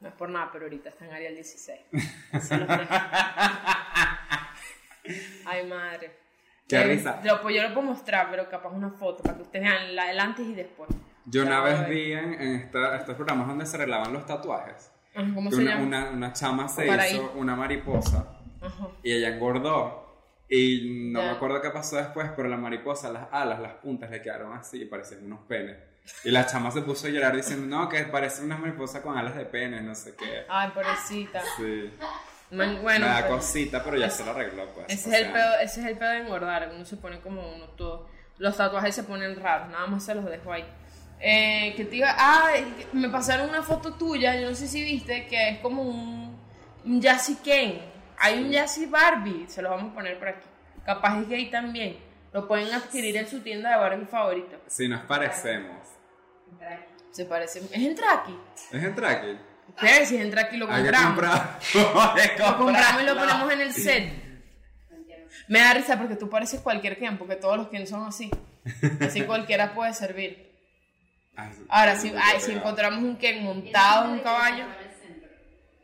[0.00, 1.80] No es por nada, pero ahorita está en Arial 16.
[2.42, 2.94] Se los dejo.
[5.46, 6.14] Ay, madre.
[6.68, 7.20] Qué Eh, risa.
[7.24, 10.10] Lo, pues yo lo puedo mostrar, pero capaz una foto para que ustedes vean la,
[10.10, 10.90] el antes y después.
[11.26, 15.56] Yo una vez vi en, esta- estos programas donde se arreglaban los tatuajes ¿Cómo que
[15.56, 15.82] se una, llama?
[15.86, 17.30] una, una chama se hizo ahí.
[17.36, 18.33] una mariposa
[18.64, 18.88] Ajá.
[19.02, 20.02] y ella engordó.
[20.48, 21.26] Y no Ya.
[21.26, 24.82] me acuerdo qué pasó después, pero la mariposa, las alas, las puntas le quedaron así
[24.82, 25.76] y parecían unos penes.
[26.22, 29.34] Y la chama se puso a llorar diciendo, no, que parece una mariposa con alas
[29.36, 30.44] de pene, no sé qué.
[30.48, 31.42] Ay, pobrecita.
[31.56, 31.90] Sí.
[32.50, 34.86] Man- Bueno, me da pero- cosita, pero ya se lo arregló, pues.
[34.90, 36.70] ese, es el pedo, ese es el pedo de engordar.
[36.74, 38.06] Uno se pone como uno todo.
[38.36, 40.64] Los tatuajes se ponen raros, nada más se los dejo ahí.
[41.20, 42.14] Eh, que te iba.
[42.18, 42.50] Ah,
[42.92, 46.38] me pasaron una foto tuya, yo no sé si viste, que es como un,
[46.84, 47.80] un Jassy Ken.
[48.18, 50.46] Hay un Jassy Barbie, se lo vamos a poner por aquí.
[50.84, 51.98] Capaz es gay también.
[52.32, 54.56] Lo pueden adquirir en su tienda de Barbie favorita.
[54.66, 55.88] Si nos parecemos.
[57.10, 57.60] Se parece.
[57.60, 58.36] ¿Es en Traki?
[58.72, 59.38] ¿Es en Traki?
[59.78, 60.06] ¿Qué?
[60.06, 61.06] Si es en Traki lo compramos.
[61.06, 61.58] comprar.
[62.16, 64.24] Hay que Lo compramos y lo ponemos en el set.
[65.46, 68.30] Me da risa porque tú pareces cualquier Ken, porque todos los Ken son así.
[69.00, 70.52] Así cualquiera puede servir.
[71.68, 74.64] Ahora, sí, si, ay, si encontramos un Ken montado en un caballo,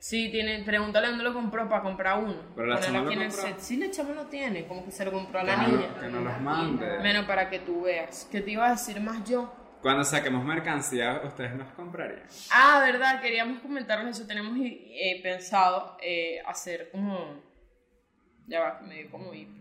[0.00, 2.42] sí, tiene, pregúntale dónde lo compró para comprar uno.
[2.56, 3.46] Pero la chama aquí lo en el compró.
[3.48, 3.58] set.
[3.60, 5.94] Sí, la chama lo tiene, como que se lo compró a la no, niña.
[6.00, 6.98] que no los mande.
[6.98, 8.28] Menos para que tú veas.
[8.32, 9.54] ¿Qué te iba a decir más yo?
[9.82, 12.24] Cuando saquemos mercancía, ustedes nos comprarían.
[12.50, 14.26] Ah, verdad, queríamos comentarles eso.
[14.26, 17.40] Tenemos eh, pensado eh, hacer como.
[18.46, 19.52] Ya va, me dio como hipo.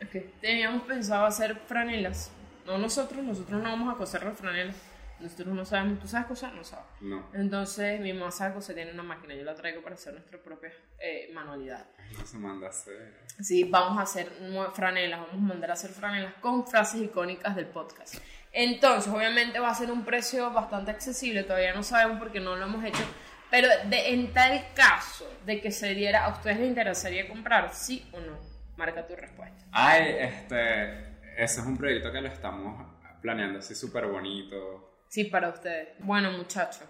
[0.00, 2.30] Es que teníamos pensado hacer franelas.
[2.66, 4.76] No nosotros, nosotros no vamos a coser las franelas.
[5.20, 6.00] Nosotros no sabemos.
[6.00, 6.52] ¿Tú sabes coser?
[6.52, 6.86] No sabes.
[7.00, 7.30] No.
[7.32, 9.34] Entonces, mi mamá sabe coser, tiene una máquina.
[9.34, 11.86] Yo la traigo para hacer nuestra propia eh, manualidad.
[12.18, 13.14] No se manda a hacer.
[13.40, 14.30] Sí, vamos a hacer
[14.74, 18.16] franelas, vamos a mandar a hacer franelas con frases icónicas del podcast.
[18.52, 22.66] Entonces, obviamente va a ser un precio bastante accesible, todavía no sabemos porque no lo
[22.66, 23.02] hemos hecho,
[23.50, 28.08] pero de, en tal caso de que se diera, ¿a ustedes les interesaría comprar, sí
[28.12, 28.38] o no?
[28.76, 29.64] Marca tu respuesta.
[29.72, 31.14] Ay, este.
[31.36, 32.80] Ese es un proyecto que lo estamos
[33.20, 34.93] planeando así súper bonito.
[35.14, 35.90] Sí, para ustedes.
[36.00, 36.88] Bueno, muchachos,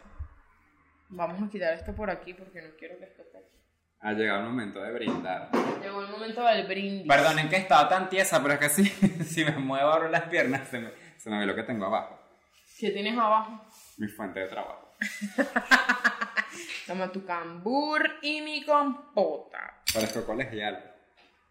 [1.11, 3.59] vamos a quitar esto por aquí porque no quiero que esto esté aquí.
[4.01, 5.51] Ha llegado el momento de brindar.
[5.83, 7.07] Llegó el momento del brindis.
[7.07, 8.85] Perdonen que estaba tan tiesa, pero es que si,
[9.25, 12.19] si me muevo ahora las piernas, se me, se me ve lo que tengo abajo.
[12.79, 13.63] ¿Qué tienes abajo?
[13.99, 14.95] Mi fuente de trabajo.
[16.87, 19.83] Toma tu cambur y mi compota.
[19.93, 20.95] Parezco colegial.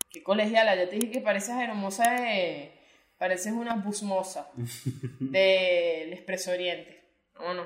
[0.10, 2.83] Qué colegiala, ya te dije que pareces hermosa de...
[3.24, 4.52] Pareces una busmosa
[5.22, 7.10] del Expreso Oriente.
[7.38, 7.66] ¿O no?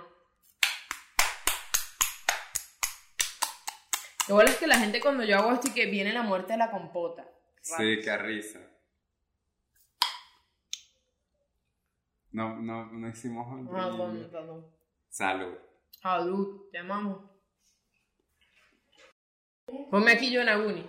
[4.28, 6.54] Lo bueno es que la gente cuando yo hago esto y que viene la muerte
[6.54, 7.28] de la compota.
[7.60, 8.60] Sí, qué risa.
[12.34, 13.98] No, no, no hicimos un brindis.
[13.98, 14.68] con- perdón.
[15.10, 15.56] Salud.
[16.00, 17.32] Salud, te amamos.
[19.90, 20.86] Ponme aquí Yonaguni.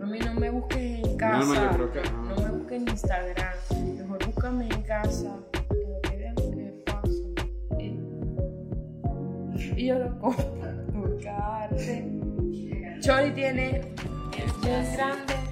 [0.00, 1.38] A mí no me busques en casa.
[1.38, 2.22] No, no, yo creo que no.
[2.22, 3.54] No me busques en Instagram.
[3.96, 5.36] Mejor búscame en casa.
[5.52, 7.12] Para que vean que pasa.
[7.78, 7.98] Eh.
[9.76, 10.46] Y yo lo compro.
[10.92, 12.10] Buscarte.
[13.00, 13.80] Chori tiene.
[14.36, 15.47] Es bien grande.